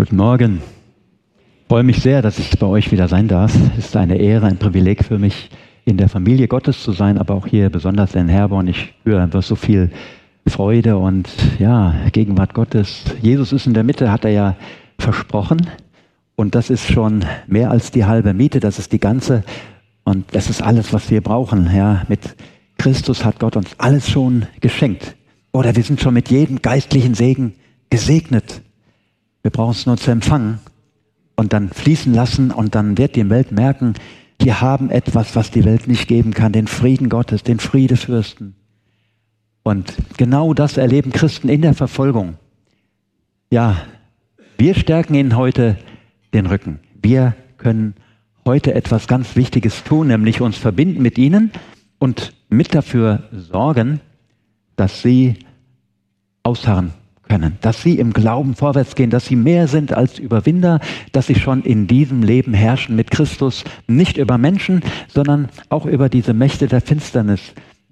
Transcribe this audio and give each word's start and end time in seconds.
Guten 0.00 0.16
Morgen. 0.16 0.62
Ich 1.60 1.68
freue 1.68 1.82
mich 1.82 2.00
sehr, 2.00 2.22
dass 2.22 2.38
ich 2.38 2.58
bei 2.58 2.66
euch 2.66 2.90
wieder 2.90 3.06
sein 3.06 3.28
darf. 3.28 3.54
Es 3.76 3.88
ist 3.88 3.96
eine 3.98 4.16
Ehre, 4.16 4.46
ein 4.46 4.56
Privileg 4.56 5.04
für 5.04 5.18
mich, 5.18 5.50
in 5.84 5.98
der 5.98 6.08
Familie 6.08 6.48
Gottes 6.48 6.82
zu 6.82 6.92
sein, 6.92 7.18
aber 7.18 7.34
auch 7.34 7.46
hier 7.46 7.68
besonders 7.68 8.14
in 8.14 8.26
Herborn. 8.26 8.66
Ich 8.68 8.94
spüre 8.98 9.20
einfach 9.20 9.42
so 9.42 9.56
viel 9.56 9.90
Freude 10.46 10.96
und 10.96 11.28
ja, 11.58 11.94
Gegenwart 12.12 12.54
Gottes. 12.54 13.04
Jesus 13.20 13.52
ist 13.52 13.66
in 13.66 13.74
der 13.74 13.84
Mitte, 13.84 14.10
hat 14.10 14.24
er 14.24 14.30
ja 14.30 14.56
versprochen. 14.98 15.66
Und 16.34 16.54
das 16.54 16.70
ist 16.70 16.90
schon 16.90 17.26
mehr 17.46 17.70
als 17.70 17.90
die 17.90 18.06
halbe 18.06 18.32
Miete, 18.32 18.58
das 18.58 18.78
ist 18.78 18.92
die 18.92 19.00
ganze. 19.00 19.44
Und 20.04 20.24
das 20.32 20.48
ist 20.48 20.62
alles, 20.62 20.94
was 20.94 21.10
wir 21.10 21.20
brauchen. 21.20 21.70
Ja, 21.76 22.04
mit 22.08 22.36
Christus 22.78 23.22
hat 23.22 23.38
Gott 23.38 23.54
uns 23.54 23.74
alles 23.76 24.08
schon 24.08 24.46
geschenkt. 24.62 25.14
Oder 25.52 25.76
wir 25.76 25.82
sind 25.82 26.00
schon 26.00 26.14
mit 26.14 26.30
jedem 26.30 26.62
geistlichen 26.62 27.12
Segen 27.12 27.52
gesegnet. 27.90 28.62
Wir 29.42 29.50
brauchen 29.50 29.72
es 29.72 29.86
nur 29.86 29.96
zu 29.96 30.10
empfangen 30.10 30.60
und 31.36 31.52
dann 31.52 31.70
fließen 31.70 32.12
lassen 32.12 32.50
und 32.50 32.74
dann 32.74 32.98
wird 32.98 33.16
die 33.16 33.28
Welt 33.30 33.52
merken, 33.52 33.94
wir 34.38 34.60
haben 34.60 34.90
etwas, 34.90 35.36
was 35.36 35.50
die 35.50 35.64
Welt 35.64 35.86
nicht 35.86 36.08
geben 36.08 36.32
kann, 36.32 36.52
den 36.52 36.66
Frieden 36.66 37.08
Gottes, 37.08 37.42
den 37.42 37.58
Friedefürsten. 37.58 38.54
Und 39.62 39.94
genau 40.16 40.54
das 40.54 40.76
erleben 40.78 41.12
Christen 41.12 41.48
in 41.48 41.62
der 41.62 41.74
Verfolgung. 41.74 42.36
Ja, 43.50 43.76
wir 44.56 44.74
stärken 44.74 45.14
ihnen 45.14 45.36
heute 45.36 45.76
den 46.32 46.46
Rücken. 46.46 46.80
Wir 47.02 47.34
können 47.58 47.94
heute 48.44 48.74
etwas 48.74 49.06
ganz 49.06 49.36
Wichtiges 49.36 49.84
tun, 49.84 50.08
nämlich 50.08 50.40
uns 50.40 50.56
verbinden 50.56 51.02
mit 51.02 51.18
ihnen 51.18 51.50
und 51.98 52.32
mit 52.48 52.74
dafür 52.74 53.24
sorgen, 53.32 54.00
dass 54.76 55.02
sie 55.02 55.36
ausharren 56.42 56.92
können, 57.30 57.58
dass 57.60 57.80
sie 57.80 57.98
im 57.98 58.12
Glauben 58.12 58.56
vorwärts 58.56 58.96
gehen, 58.96 59.10
dass 59.10 59.26
sie 59.26 59.36
mehr 59.36 59.68
sind 59.68 59.92
als 59.92 60.18
Überwinder, 60.18 60.80
dass 61.12 61.28
sie 61.28 61.36
schon 61.36 61.62
in 61.62 61.86
diesem 61.86 62.24
Leben 62.24 62.52
herrschen 62.54 62.96
mit 62.96 63.12
Christus, 63.12 63.62
nicht 63.86 64.16
über 64.16 64.36
Menschen, 64.36 64.82
sondern 65.06 65.48
auch 65.68 65.86
über 65.86 66.08
diese 66.08 66.34
Mächte 66.34 66.66
der 66.66 66.80
Finsternis, 66.80 67.40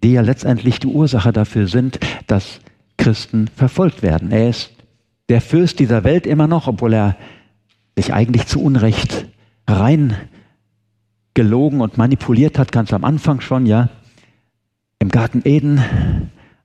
die 0.02 0.12
ja 0.12 0.22
letztendlich 0.22 0.80
die 0.80 0.88
Ursache 0.88 1.32
dafür 1.32 1.68
sind, 1.68 2.00
dass 2.26 2.58
Christen 2.96 3.46
verfolgt 3.54 4.02
werden. 4.02 4.32
Er 4.32 4.48
ist 4.48 4.72
der 5.28 5.40
Fürst 5.40 5.78
dieser 5.78 6.02
Welt 6.02 6.26
immer 6.26 6.48
noch, 6.48 6.66
obwohl 6.66 6.92
er 6.92 7.16
sich 7.96 8.12
eigentlich 8.12 8.46
zu 8.46 8.60
Unrecht 8.60 9.26
rein 9.68 10.16
gelogen 11.34 11.80
und 11.80 11.96
manipuliert 11.96 12.58
hat, 12.58 12.72
ganz 12.72 12.92
am 12.92 13.04
Anfang 13.04 13.40
schon, 13.40 13.66
ja, 13.66 13.88
im 14.98 15.10
Garten 15.10 15.42
Eden. 15.44 15.80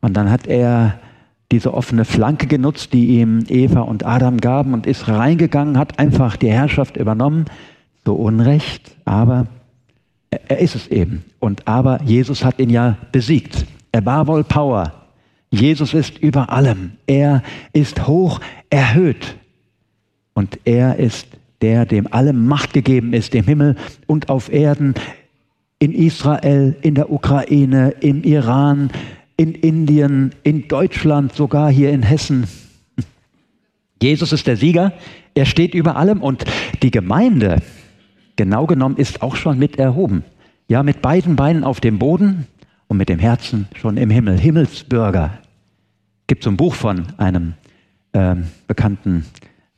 Und 0.02 0.18
dann 0.18 0.32
hat 0.32 0.48
er 0.48 1.00
diese 1.54 1.76
offene 1.76 2.04
Flanke 2.04 2.48
genutzt, 2.48 2.94
die 2.94 3.20
ihm 3.20 3.44
Eva 3.48 3.82
und 3.82 4.04
Adam 4.04 4.38
gaben 4.38 4.74
und 4.74 4.88
ist 4.88 5.08
reingegangen, 5.08 5.78
hat 5.78 6.00
einfach 6.00 6.36
die 6.36 6.50
Herrschaft 6.50 6.98
übernommen. 6.98 7.46
So 8.04 8.16
Unrecht, 8.16 8.98
aber 9.06 9.46
er 10.32 10.58
ist 10.58 10.74
es 10.74 10.88
eben. 10.88 11.24
Und 11.40 11.68
aber 11.68 12.02
Jesus 12.02 12.44
hat 12.44 12.58
ihn 12.58 12.72
ja 12.72 12.98
besiegt. 13.12 13.68
Er 13.92 14.04
war 14.04 14.26
wohl 14.26 14.44
Power. 14.44 14.94
Jesus 15.52 15.94
ist 15.94 16.18
über 16.18 16.50
allem. 16.50 16.94
Er 17.06 17.44
ist 17.72 18.08
hoch 18.08 18.40
erhöht. 18.72 19.36
Und 20.34 20.58
er 20.66 20.98
ist 20.98 21.28
der, 21.62 21.86
dem 21.86 22.12
alle 22.12 22.34
Macht 22.34 22.74
gegeben 22.74 23.14
ist, 23.14 23.36
im 23.36 23.46
Himmel 23.46 23.76
und 24.08 24.30
auf 24.30 24.52
Erden, 24.52 24.96
in 25.78 25.94
Israel, 25.94 26.76
in 26.82 26.96
der 26.96 27.12
Ukraine, 27.12 27.92
im 28.00 28.24
Iran, 28.24 28.90
in 29.38 29.54
Indien, 29.54 30.34
in 30.44 30.68
Deutschland, 30.68 31.34
sogar 31.34 31.72
hier 31.72 31.92
in 31.92 32.04
Hessen. 32.04 32.46
Jesus 34.02 34.34
ist 34.34 34.48
der 34.48 34.58
Sieger, 34.58 34.94
er 35.36 35.46
steht 35.46 35.74
über 35.74 35.96
allem 35.96 36.22
und 36.22 36.46
die 36.82 36.92
Gemeinde, 36.92 37.62
genau 38.36 38.66
genommen, 38.66 38.98
ist 38.98 39.22
auch 39.22 39.36
schon 39.36 39.58
mit 39.58 39.78
erhoben. 39.78 40.24
Ja, 40.68 40.84
mit 40.84 41.02
beiden 41.02 41.36
Beinen 41.36 41.64
auf 41.64 41.82
dem 41.82 42.00
Boden 42.00 42.48
und 42.88 42.98
mit 42.98 43.10
dem 43.10 43.20
Herzen 43.20 43.68
schon 43.76 43.98
im 43.98 44.10
Himmel. 44.10 44.40
Himmelsbürger. 44.40 45.40
Gibt 46.28 46.44
so 46.44 46.50
ein 46.50 46.58
Buch 46.58 46.76
von 46.76 47.08
einem 47.18 47.54
äh, 48.14 48.36
bekannten 48.68 49.26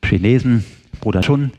Chinesen, 0.04 0.64
Bruder 1.00 1.22
Chun, 1.22 1.50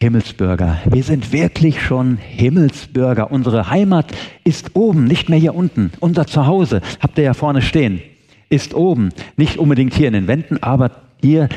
Himmelsbürger. 0.00 0.78
Wir 0.84 1.02
sind 1.02 1.32
wirklich 1.32 1.80
schon 1.80 2.18
Himmelsbürger. 2.18 3.32
Unsere 3.32 3.70
Heimat 3.70 4.12
ist 4.44 4.76
oben, 4.76 5.04
nicht 5.04 5.30
mehr 5.30 5.38
hier 5.38 5.54
unten. 5.54 5.90
Unser 6.00 6.26
Zuhause, 6.26 6.82
habt 7.00 7.16
ihr 7.16 7.24
ja 7.24 7.34
vorne 7.34 7.62
stehen, 7.62 8.02
ist 8.50 8.74
oben. 8.74 9.08
Nicht 9.36 9.56
unbedingt 9.56 9.94
hier 9.94 10.08
in 10.08 10.14
den 10.14 10.28
Wänden, 10.28 10.62
aber 10.62 10.90
hier 11.22 11.48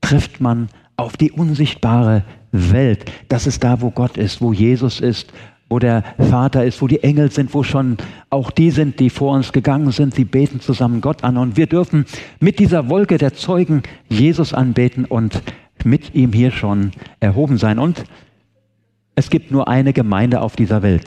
trifft 0.00 0.40
man 0.40 0.68
auf 0.96 1.16
die 1.16 1.30
unsichtbare 1.30 2.24
Welt. 2.50 3.04
Das 3.28 3.46
ist 3.46 3.62
da, 3.62 3.80
wo 3.80 3.90
Gott 3.90 4.16
ist, 4.16 4.40
wo 4.40 4.52
Jesus 4.52 5.00
ist, 5.00 5.32
wo 5.68 5.78
der 5.78 6.02
Vater 6.18 6.64
ist, 6.64 6.82
wo 6.82 6.88
die 6.88 7.02
Engel 7.04 7.30
sind, 7.30 7.54
wo 7.54 7.62
schon 7.62 7.98
auch 8.30 8.50
die 8.50 8.70
sind, 8.70 8.98
die 8.98 9.10
vor 9.10 9.34
uns 9.34 9.52
gegangen 9.52 9.92
sind. 9.92 10.14
Sie 10.14 10.24
beten 10.24 10.60
zusammen 10.60 11.00
Gott 11.00 11.22
an. 11.22 11.36
Und 11.36 11.56
wir 11.56 11.66
dürfen 11.66 12.04
mit 12.40 12.58
dieser 12.58 12.88
Wolke 12.88 13.18
der 13.18 13.34
Zeugen 13.34 13.82
Jesus 14.08 14.52
anbeten 14.54 15.04
und 15.04 15.42
mit 15.84 16.14
ihm 16.14 16.32
hier 16.32 16.50
schon 16.50 16.92
erhoben 17.20 17.58
sein. 17.58 17.78
Und 17.78 18.04
es 19.14 19.30
gibt 19.30 19.50
nur 19.50 19.68
eine 19.68 19.92
Gemeinde 19.92 20.40
auf 20.40 20.56
dieser 20.56 20.82
Welt. 20.82 21.06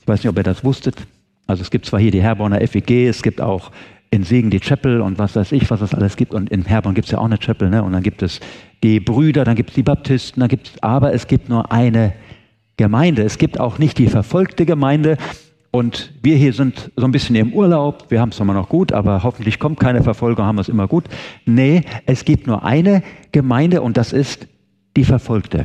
Ich 0.00 0.08
weiß 0.08 0.20
nicht, 0.20 0.28
ob 0.28 0.36
ihr 0.36 0.42
das 0.42 0.64
wusstet. 0.64 1.06
Also 1.46 1.62
es 1.62 1.70
gibt 1.70 1.86
zwar 1.86 2.00
hier 2.00 2.10
die 2.10 2.22
Herborner 2.22 2.66
FEG, 2.66 3.08
es 3.08 3.22
gibt 3.22 3.40
auch 3.40 3.72
in 4.10 4.24
Siegen 4.24 4.50
die 4.50 4.60
Chapel 4.60 5.00
und 5.00 5.18
was 5.18 5.36
weiß 5.36 5.52
ich, 5.52 5.70
was 5.70 5.80
es 5.80 5.94
alles 5.94 6.16
gibt. 6.16 6.34
Und 6.34 6.50
in 6.50 6.64
Herborn 6.66 6.94
gibt 6.94 7.06
es 7.06 7.12
ja 7.12 7.18
auch 7.18 7.24
eine 7.24 7.38
Chapel. 7.38 7.70
Ne? 7.70 7.82
Und 7.82 7.92
dann 7.92 8.02
gibt 8.02 8.22
es 8.22 8.40
die 8.82 9.00
Brüder, 9.00 9.44
dann 9.44 9.56
gibt 9.56 9.70
es 9.70 9.74
die 9.74 9.82
Baptisten, 9.82 10.40
dann 10.40 10.50
gibt 10.50 10.68
es, 10.68 10.82
aber 10.82 11.14
es 11.14 11.26
gibt 11.26 11.48
nur 11.48 11.72
eine 11.72 12.12
Gemeinde. 12.76 13.22
Es 13.22 13.38
gibt 13.38 13.58
auch 13.58 13.78
nicht 13.78 13.98
die 13.98 14.08
verfolgte 14.08 14.66
Gemeinde. 14.66 15.16
Und 15.72 16.12
wir 16.20 16.36
hier 16.36 16.52
sind 16.52 16.92
so 16.96 17.06
ein 17.06 17.12
bisschen 17.12 17.34
im 17.34 17.54
Urlaub. 17.54 18.10
Wir 18.10 18.20
haben 18.20 18.28
es 18.28 18.38
immer 18.38 18.52
noch 18.52 18.68
gut, 18.68 18.92
aber 18.92 19.22
hoffentlich 19.22 19.58
kommt 19.58 19.80
keine 19.80 20.02
Verfolgung, 20.02 20.44
haben 20.44 20.56
wir 20.56 20.60
es 20.60 20.68
immer 20.68 20.86
gut. 20.86 21.04
Nee, 21.46 21.80
es 22.04 22.26
gibt 22.26 22.46
nur 22.46 22.62
eine 22.62 23.02
Gemeinde 23.32 23.80
und 23.80 23.96
das 23.96 24.12
ist 24.12 24.46
die 24.98 25.04
Verfolgte. 25.04 25.64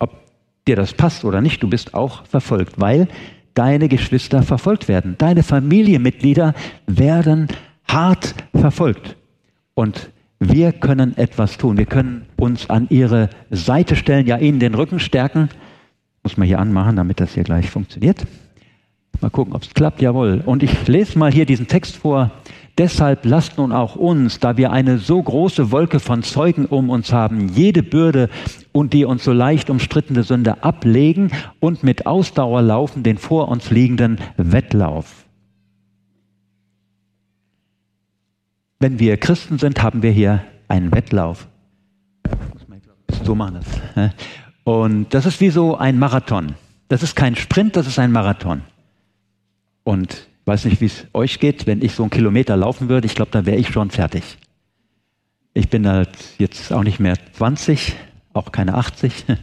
Ob 0.00 0.10
dir 0.66 0.74
das 0.74 0.92
passt 0.92 1.24
oder 1.24 1.40
nicht, 1.40 1.62
du 1.62 1.70
bist 1.70 1.94
auch 1.94 2.26
verfolgt, 2.26 2.80
weil 2.80 3.06
deine 3.54 3.88
Geschwister 3.88 4.42
verfolgt 4.42 4.88
werden. 4.88 5.14
Deine 5.18 5.44
Familienmitglieder 5.44 6.54
werden 6.88 7.46
hart 7.86 8.34
verfolgt. 8.52 9.16
Und 9.74 10.10
wir 10.40 10.72
können 10.72 11.16
etwas 11.16 11.58
tun. 11.58 11.78
Wir 11.78 11.86
können 11.86 12.26
uns 12.36 12.68
an 12.68 12.88
ihre 12.90 13.30
Seite 13.50 13.94
stellen, 13.94 14.26
ja 14.26 14.36
ihnen 14.38 14.58
den 14.58 14.74
Rücken 14.74 14.98
stärken. 14.98 15.48
Muss 16.24 16.36
man 16.36 16.48
hier 16.48 16.58
anmachen, 16.58 16.96
damit 16.96 17.20
das 17.20 17.34
hier 17.34 17.44
gleich 17.44 17.70
funktioniert. 17.70 18.26
Mal 19.20 19.30
gucken, 19.30 19.54
ob 19.54 19.62
es 19.62 19.74
klappt. 19.74 20.00
Jawohl. 20.00 20.42
Und 20.44 20.62
ich 20.62 20.86
lese 20.88 21.18
mal 21.18 21.32
hier 21.32 21.46
diesen 21.46 21.66
Text 21.66 21.96
vor. 21.96 22.30
Deshalb 22.78 23.26
lasst 23.26 23.58
nun 23.58 23.72
auch 23.72 23.96
uns, 23.96 24.38
da 24.38 24.56
wir 24.56 24.72
eine 24.72 24.96
so 24.96 25.22
große 25.22 25.70
Wolke 25.70 26.00
von 26.00 26.22
Zeugen 26.22 26.64
um 26.64 26.88
uns 26.88 27.12
haben, 27.12 27.48
jede 27.48 27.82
Bürde 27.82 28.30
und 28.72 28.94
die 28.94 29.04
uns 29.04 29.24
so 29.24 29.32
leicht 29.32 29.68
umstrittene 29.68 30.22
Sünde 30.22 30.64
ablegen 30.64 31.30
und 31.58 31.82
mit 31.82 32.06
Ausdauer 32.06 32.62
laufen 32.62 33.02
den 33.02 33.18
vor 33.18 33.48
uns 33.48 33.70
liegenden 33.70 34.18
Wettlauf. 34.38 35.26
Wenn 38.78 38.98
wir 38.98 39.18
Christen 39.18 39.58
sind, 39.58 39.82
haben 39.82 40.02
wir 40.02 40.10
hier 40.10 40.42
einen 40.68 40.90
Wettlauf. 40.92 41.48
So 43.24 43.34
machen 43.34 43.58
das. 43.60 44.12
Und 44.64 45.12
das 45.12 45.26
ist 45.26 45.40
wie 45.42 45.50
so 45.50 45.76
ein 45.76 45.98
Marathon. 45.98 46.54
Das 46.88 47.02
ist 47.02 47.14
kein 47.14 47.36
Sprint, 47.36 47.76
das 47.76 47.86
ist 47.86 47.98
ein 47.98 48.10
Marathon. 48.10 48.62
Und 49.84 50.12
ich 50.12 50.46
weiß 50.46 50.64
nicht, 50.66 50.80
wie 50.80 50.86
es 50.86 51.06
euch 51.12 51.38
geht, 51.38 51.66
wenn 51.66 51.82
ich 51.82 51.94
so 51.94 52.02
einen 52.02 52.10
Kilometer 52.10 52.56
laufen 52.56 52.88
würde, 52.88 53.06
ich 53.06 53.14
glaube, 53.14 53.30
dann 53.30 53.46
wäre 53.46 53.58
ich 53.58 53.68
schon 53.68 53.90
fertig. 53.90 54.38
Ich 55.54 55.68
bin 55.68 55.86
halt 55.86 56.10
jetzt 56.38 56.72
auch 56.72 56.84
nicht 56.84 57.00
mehr 57.00 57.16
20, 57.32 57.94
auch 58.32 58.52
keine 58.52 58.74
80. 58.74 59.24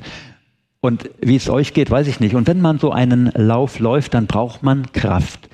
Und 0.79 1.09
wie 1.19 1.35
es 1.35 1.49
euch 1.49 1.73
geht, 1.73 1.89
weiß 1.89 2.07
ich 2.07 2.19
nicht. 2.19 2.35
Und 2.35 2.47
wenn 2.47 2.61
man 2.61 2.79
so 2.79 2.91
einen 2.91 3.31
Lauf 3.33 3.79
läuft, 3.79 4.13
dann 4.13 4.27
braucht 4.27 4.63
man 4.63 4.91
Kraft. 4.91 5.49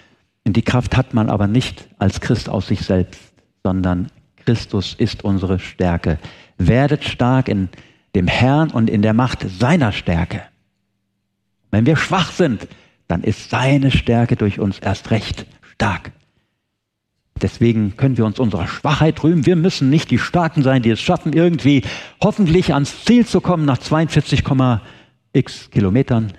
Und 0.45 0.57
die 0.57 0.61
Kraft 0.61 0.97
hat 0.97 1.13
man 1.13 1.29
aber 1.29 1.47
nicht 1.47 1.87
als 1.97 2.19
Christ 2.19 2.49
aus 2.49 2.67
sich 2.67 2.81
selbst, 2.81 3.19
sondern 3.63 4.09
Christus 4.45 4.93
ist 4.93 5.23
unsere 5.23 5.59
Stärke. 5.59 6.19
Werdet 6.57 7.05
stark 7.05 7.47
in 7.47 7.69
dem 8.15 8.27
Herrn 8.27 8.69
und 8.69 8.89
in 8.89 9.01
der 9.01 9.13
Macht 9.13 9.49
seiner 9.49 9.91
Stärke. 9.91 10.43
Wenn 11.71 11.85
wir 11.85 11.95
schwach 11.95 12.31
sind, 12.31 12.67
dann 13.13 13.21
ist 13.21 13.51
seine 13.51 13.91
Stärke 13.91 14.35
durch 14.35 14.59
uns 14.59 14.79
erst 14.79 15.11
recht 15.11 15.45
stark. 15.75 16.11
Deswegen 17.39 17.95
können 17.95 18.17
wir 18.17 18.25
uns 18.25 18.39
unserer 18.39 18.65
Schwachheit 18.65 19.23
rühmen. 19.23 19.45
Wir 19.45 19.55
müssen 19.55 19.91
nicht 19.91 20.09
die 20.09 20.17
Starken 20.17 20.63
sein, 20.63 20.81
die 20.81 20.89
es 20.89 20.99
schaffen, 20.99 21.31
irgendwie 21.31 21.83
hoffentlich 22.23 22.73
ans 22.73 23.05
Ziel 23.05 23.23
zu 23.27 23.39
kommen 23.39 23.65
nach 23.65 23.77
42,x 23.77 25.69
Kilometern, 25.69 26.33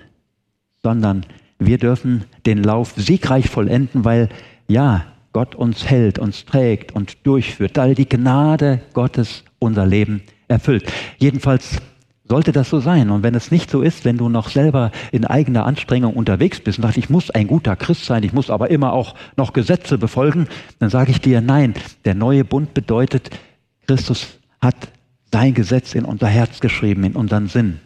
sondern 0.82 1.24
wir 1.60 1.78
dürfen 1.78 2.24
den 2.44 2.64
Lauf 2.64 2.94
siegreich 2.96 3.48
vollenden, 3.48 4.04
weil 4.04 4.28
ja, 4.66 5.04
Gott 5.32 5.54
uns 5.54 5.88
hält, 5.88 6.18
uns 6.18 6.44
trägt 6.44 6.90
und 6.90 7.24
durchführt, 7.24 7.76
weil 7.76 7.94
die 7.94 8.08
Gnade 8.08 8.80
Gottes 8.94 9.44
unser 9.60 9.86
Leben 9.86 10.22
erfüllt. 10.48 10.92
Jedenfalls 11.18 11.80
sollte 12.26 12.52
das 12.52 12.70
so 12.70 12.80
sein. 12.80 13.10
Und 13.10 13.22
wenn 13.22 13.34
es 13.34 13.50
nicht 13.50 13.70
so 13.70 13.82
ist, 13.82 14.04
wenn 14.04 14.16
du 14.16 14.28
noch 14.28 14.48
selber 14.48 14.90
in 15.12 15.24
eigener 15.24 15.66
Anstrengung 15.66 16.14
unterwegs 16.14 16.60
bist 16.60 16.78
und 16.78 16.82
sagst, 16.82 16.98
ich 16.98 17.10
muss 17.10 17.30
ein 17.30 17.46
guter 17.46 17.76
Christ 17.76 18.06
sein, 18.06 18.22
ich 18.22 18.32
muss 18.32 18.50
aber 18.50 18.70
immer 18.70 18.92
auch 18.92 19.14
noch 19.36 19.52
Gesetze 19.52 19.98
befolgen, 19.98 20.48
dann 20.78 20.90
sage 20.90 21.10
ich 21.10 21.20
dir, 21.20 21.40
nein, 21.40 21.74
der 22.04 22.14
neue 22.14 22.44
Bund 22.44 22.72
bedeutet, 22.74 23.30
Christus 23.86 24.38
hat 24.60 24.76
sein 25.32 25.52
Gesetz 25.52 25.94
in 25.94 26.04
unser 26.04 26.28
Herz 26.28 26.60
geschrieben, 26.60 27.04
in 27.04 27.16
unseren 27.16 27.48
Sinn. 27.48 27.80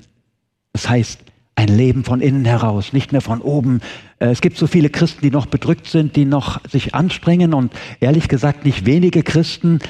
Das 0.72 0.88
heißt, 0.88 1.20
ein 1.56 1.68
Leben 1.68 2.04
von 2.04 2.20
innen 2.20 2.44
heraus, 2.44 2.92
nicht 2.92 3.10
mehr 3.10 3.20
von 3.20 3.40
oben. 3.40 3.80
Äh, 4.20 4.26
es 4.26 4.40
gibt 4.40 4.56
so 4.56 4.68
viele 4.68 4.90
Christen, 4.90 5.22
die 5.22 5.32
noch 5.32 5.46
bedrückt 5.46 5.88
sind, 5.88 6.14
die 6.14 6.24
noch 6.24 6.60
sich 6.68 6.94
anstrengen 6.94 7.52
und 7.52 7.72
ehrlich 7.98 8.28
gesagt 8.28 8.64
nicht 8.64 8.86
wenige 8.86 9.24
Christen 9.24 9.80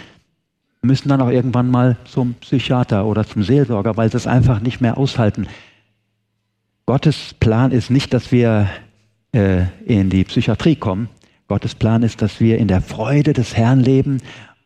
müssen 0.82 1.08
dann 1.08 1.20
auch 1.20 1.30
irgendwann 1.30 1.70
mal 1.70 1.96
zum 2.04 2.34
Psychiater 2.34 3.04
oder 3.06 3.26
zum 3.26 3.42
Seelsorger, 3.42 3.96
weil 3.96 4.10
sie 4.10 4.16
es 4.16 4.26
einfach 4.26 4.60
nicht 4.60 4.80
mehr 4.80 4.96
aushalten. 4.96 5.48
Gottes 6.86 7.34
Plan 7.38 7.72
ist 7.72 7.90
nicht, 7.90 8.14
dass 8.14 8.32
wir 8.32 8.68
äh, 9.32 9.64
in 9.84 10.08
die 10.08 10.24
Psychiatrie 10.24 10.76
kommen. 10.76 11.08
Gottes 11.48 11.74
Plan 11.74 12.02
ist, 12.02 12.22
dass 12.22 12.40
wir 12.40 12.58
in 12.58 12.68
der 12.68 12.80
Freude 12.80 13.32
des 13.32 13.56
Herrn 13.56 13.80
leben 13.80 14.18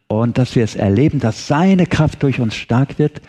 und 0.08 0.38
dass 0.38 0.54
wir 0.54 0.64
es 0.64 0.76
erleben, 0.76 1.20
dass 1.20 1.46
seine 1.46 1.86
Kraft 1.86 2.22
durch 2.22 2.40
uns 2.40 2.54
stark 2.54 2.98
wird 2.98 3.22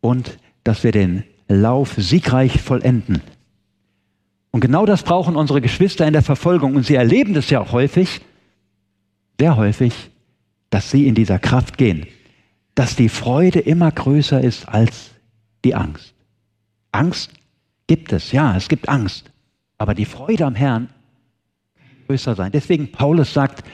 und 0.00 0.38
dass 0.64 0.84
wir 0.84 0.92
den 0.92 1.24
Lauf 1.48 1.94
siegreich 1.96 2.60
vollenden. 2.60 3.20
Und 4.50 4.60
genau 4.60 4.86
das 4.86 5.02
brauchen 5.02 5.36
unsere 5.36 5.60
Geschwister 5.60 6.06
in 6.06 6.12
der 6.12 6.22
Verfolgung. 6.22 6.76
Und 6.76 6.86
sie 6.86 6.94
erleben 6.94 7.34
das 7.34 7.50
ja 7.50 7.60
auch 7.60 7.72
häufig, 7.72 8.20
sehr 9.38 9.56
häufig, 9.56 9.92
dass 10.70 10.90
sie 10.90 11.06
in 11.06 11.14
dieser 11.14 11.38
Kraft 11.38 11.78
gehen 11.78 12.06
dass 12.74 12.96
die 12.96 13.08
Freude 13.08 13.60
immer 13.60 13.90
größer 13.90 14.40
ist 14.40 14.68
als 14.68 15.10
die 15.64 15.74
Angst. 15.74 16.14
Angst 16.90 17.30
gibt 17.86 18.12
es, 18.12 18.32
ja, 18.32 18.56
es 18.56 18.68
gibt 18.68 18.88
Angst. 18.88 19.30
Aber 19.78 19.94
die 19.94 20.04
Freude 20.04 20.46
am 20.46 20.54
Herrn 20.54 20.88
größer 22.06 22.34
sein. 22.34 22.52
Deswegen 22.52 22.92
Paulus 22.92 23.32
sagt, 23.32 23.64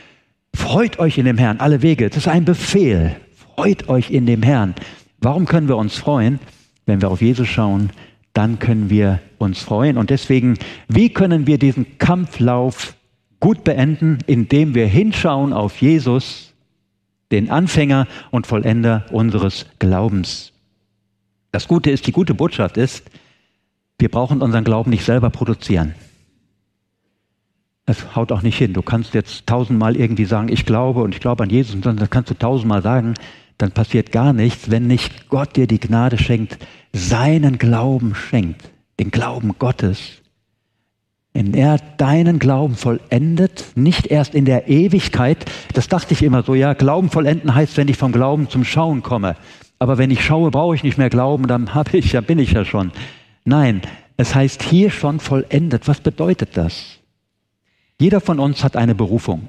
freut 0.54 0.98
euch 0.98 1.18
in 1.18 1.24
dem 1.24 1.38
Herrn 1.38 1.60
alle 1.60 1.82
Wege. 1.82 2.08
Das 2.08 2.18
ist 2.18 2.28
ein 2.28 2.44
Befehl. 2.44 3.16
Freut 3.54 3.88
euch 3.88 4.10
in 4.10 4.26
dem 4.26 4.42
Herrn. 4.42 4.74
Warum 5.20 5.46
können 5.46 5.68
wir 5.68 5.76
uns 5.76 5.96
freuen? 5.96 6.38
Wenn 6.86 7.02
wir 7.02 7.10
auf 7.10 7.20
Jesus 7.20 7.48
schauen, 7.48 7.90
dann 8.32 8.58
können 8.58 8.88
wir 8.88 9.20
uns 9.38 9.60
freuen. 9.60 9.98
Und 9.98 10.10
deswegen, 10.10 10.54
wie 10.86 11.10
können 11.10 11.46
wir 11.46 11.58
diesen 11.58 11.98
Kampflauf 11.98 12.94
gut 13.40 13.64
beenden, 13.64 14.18
indem 14.26 14.74
wir 14.74 14.86
hinschauen 14.86 15.52
auf 15.52 15.80
Jesus, 15.80 16.47
den 17.32 17.50
Anfänger 17.50 18.06
und 18.30 18.46
Vollender 18.46 19.04
unseres 19.10 19.66
Glaubens. 19.78 20.52
Das 21.52 21.68
Gute 21.68 21.90
ist, 21.90 22.06
die 22.06 22.12
gute 22.12 22.34
Botschaft 22.34 22.76
ist, 22.76 23.10
wir 23.98 24.10
brauchen 24.10 24.42
unseren 24.42 24.64
Glauben 24.64 24.90
nicht 24.90 25.04
selber 25.04 25.30
produzieren. 25.30 25.94
Das 27.86 28.14
haut 28.14 28.32
auch 28.32 28.42
nicht 28.42 28.58
hin. 28.58 28.74
Du 28.74 28.82
kannst 28.82 29.14
jetzt 29.14 29.46
tausendmal 29.46 29.96
irgendwie 29.96 30.26
sagen, 30.26 30.50
ich 30.50 30.66
glaube 30.66 31.02
und 31.02 31.14
ich 31.14 31.20
glaube 31.20 31.42
an 31.42 31.50
Jesus, 31.50 31.74
und 31.74 32.00
das 32.00 32.10
kannst 32.10 32.30
du 32.30 32.34
tausendmal 32.34 32.82
sagen, 32.82 33.14
dann 33.56 33.72
passiert 33.72 34.12
gar 34.12 34.32
nichts, 34.32 34.70
wenn 34.70 34.86
nicht 34.86 35.28
Gott 35.28 35.56
dir 35.56 35.66
die 35.66 35.80
Gnade 35.80 36.18
schenkt, 36.18 36.58
seinen 36.92 37.58
Glauben 37.58 38.14
schenkt, 38.14 38.70
den 39.00 39.10
Glauben 39.10 39.56
Gottes 39.58 40.22
wenn 41.38 41.54
er 41.54 41.78
deinen 41.98 42.40
Glauben 42.40 42.74
vollendet, 42.74 43.66
nicht 43.76 44.08
erst 44.08 44.34
in 44.34 44.44
der 44.44 44.66
Ewigkeit. 44.66 45.44
Das 45.72 45.86
dachte 45.86 46.12
ich 46.12 46.24
immer 46.24 46.42
so, 46.42 46.56
ja, 46.56 46.74
Glauben 46.74 47.10
vollenden 47.10 47.54
heißt, 47.54 47.76
wenn 47.76 47.86
ich 47.86 47.96
vom 47.96 48.10
Glauben 48.10 48.48
zum 48.48 48.64
Schauen 48.64 49.04
komme. 49.04 49.36
Aber 49.78 49.98
wenn 49.98 50.10
ich 50.10 50.24
schaue, 50.24 50.50
brauche 50.50 50.74
ich 50.74 50.82
nicht 50.82 50.98
mehr 50.98 51.10
Glauben, 51.10 51.46
dann 51.46 51.74
habe 51.74 51.96
ich 51.96 52.10
ja, 52.10 52.22
bin 52.22 52.40
ich 52.40 52.50
ja 52.50 52.64
schon. 52.64 52.90
Nein, 53.44 53.82
es 54.16 54.34
heißt 54.34 54.64
hier 54.64 54.90
schon 54.90 55.20
vollendet. 55.20 55.86
Was 55.86 56.00
bedeutet 56.00 56.56
das? 56.56 56.98
Jeder 58.00 58.20
von 58.20 58.40
uns 58.40 58.64
hat 58.64 58.76
eine 58.76 58.96
Berufung. 58.96 59.46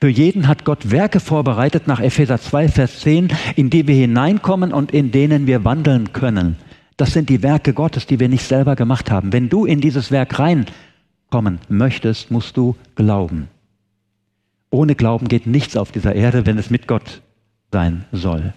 Für 0.00 0.08
jeden 0.08 0.48
hat 0.48 0.64
Gott 0.64 0.90
Werke 0.90 1.20
vorbereitet 1.20 1.86
nach 1.86 2.00
Epheser 2.00 2.40
2, 2.40 2.68
Vers 2.70 2.98
10, 3.02 3.28
in 3.54 3.70
die 3.70 3.86
wir 3.86 3.94
hineinkommen 3.94 4.72
und 4.72 4.90
in 4.90 5.12
denen 5.12 5.46
wir 5.46 5.64
wandeln 5.64 6.12
können. 6.12 6.56
Das 6.96 7.12
sind 7.12 7.28
die 7.28 7.42
Werke 7.42 7.72
Gottes, 7.72 8.06
die 8.06 8.20
wir 8.20 8.28
nicht 8.28 8.46
selber 8.46 8.76
gemacht 8.76 9.10
haben. 9.10 9.32
Wenn 9.32 9.48
du 9.48 9.64
in 9.64 9.80
dieses 9.80 10.10
Werk 10.10 10.38
reinkommen 10.38 11.58
möchtest, 11.68 12.30
musst 12.30 12.56
du 12.56 12.76
glauben. 12.94 13.48
Ohne 14.70 14.94
Glauben 14.94 15.28
geht 15.28 15.46
nichts 15.46 15.76
auf 15.76 15.92
dieser 15.92 16.14
Erde, 16.14 16.46
wenn 16.46 16.58
es 16.58 16.70
mit 16.70 16.86
Gott 16.86 17.20
sein 17.70 18.04
soll. 18.12 18.54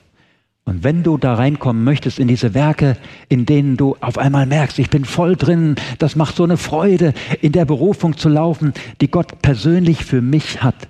Und 0.64 0.84
wenn 0.84 1.04
du 1.04 1.18
da 1.18 1.36
reinkommen 1.36 1.84
möchtest 1.84 2.18
in 2.18 2.28
diese 2.28 2.56
Werke, 2.56 2.98
in 3.30 3.46
denen 3.46 3.78
du 3.78 3.96
auf 4.02 4.18
einmal 4.18 4.48
merkst, 4.48 4.80
ich 4.80 4.90
bin 4.90 5.06
voll 5.06 5.36
drin, 5.36 5.76
das 6.00 6.16
macht 6.16 6.36
so 6.36 6.44
eine 6.44 6.58
Freude, 6.58 7.14
in 7.42 7.52
der 7.52 7.66
Berufung 7.66 8.18
zu 8.18 8.30
laufen, 8.30 8.74
die 9.00 9.12
Gott 9.12 9.42
persönlich 9.44 10.04
für 10.06 10.22
mich 10.22 10.64
hat. 10.64 10.88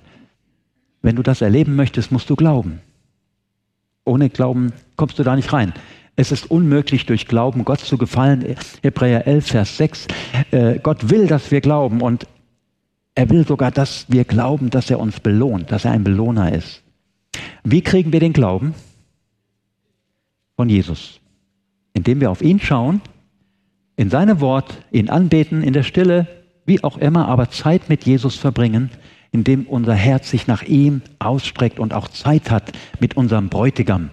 Wenn 1.02 1.16
du 1.16 1.22
das 1.22 1.42
erleben 1.42 1.76
möchtest, 1.76 2.10
musst 2.10 2.30
du 2.30 2.36
glauben. 2.36 2.80
Ohne 4.04 4.30
Glauben 4.30 4.72
kommst 4.96 5.18
du 5.18 5.24
da 5.24 5.36
nicht 5.36 5.52
rein. 5.52 5.74
Es 6.16 6.32
ist 6.32 6.50
unmöglich, 6.50 7.04
durch 7.04 7.26
Glauben 7.26 7.64
Gott 7.66 7.80
zu 7.80 7.98
gefallen. 7.98 8.56
Hebräer 8.82 9.26
11, 9.26 9.46
Vers 9.46 9.76
6. 9.76 10.06
Äh, 10.50 10.78
Gott 10.78 11.10
will, 11.10 11.26
dass 11.26 11.50
wir 11.50 11.60
glauben 11.60 12.00
und 12.00 12.26
er 13.14 13.28
will 13.30 13.46
sogar, 13.46 13.70
dass 13.70 14.06
wir 14.08 14.24
glauben, 14.24 14.70
dass 14.70 14.90
er 14.90 14.98
uns 14.98 15.20
belohnt, 15.20 15.70
dass 15.70 15.84
er 15.84 15.92
ein 15.92 16.04
Belohner 16.04 16.54
ist. 16.54 16.82
Wie 17.64 17.82
kriegen 17.82 18.12
wir 18.12 18.20
den 18.20 18.32
Glauben? 18.32 18.74
Von 20.56 20.70
Jesus. 20.70 21.20
Indem 21.92 22.20
wir 22.20 22.30
auf 22.30 22.42
ihn 22.42 22.60
schauen, 22.60 23.02
in 23.96 24.10
seine 24.10 24.40
Wort, 24.40 24.78
ihn 24.90 25.10
anbeten, 25.10 25.62
in 25.62 25.72
der 25.72 25.82
Stille, 25.82 26.26
wie 26.66 26.82
auch 26.82 26.98
immer, 26.98 27.28
aber 27.28 27.50
Zeit 27.50 27.88
mit 27.88 28.04
Jesus 28.04 28.36
verbringen, 28.36 28.90
indem 29.32 29.66
unser 29.66 29.94
Herz 29.94 30.30
sich 30.30 30.46
nach 30.46 30.62
ihm 30.62 31.02
ausstreckt 31.18 31.78
und 31.78 31.92
auch 31.92 32.08
Zeit 32.08 32.50
hat 32.50 32.72
mit 33.00 33.16
unserem 33.16 33.48
Bräutigam. 33.48 34.10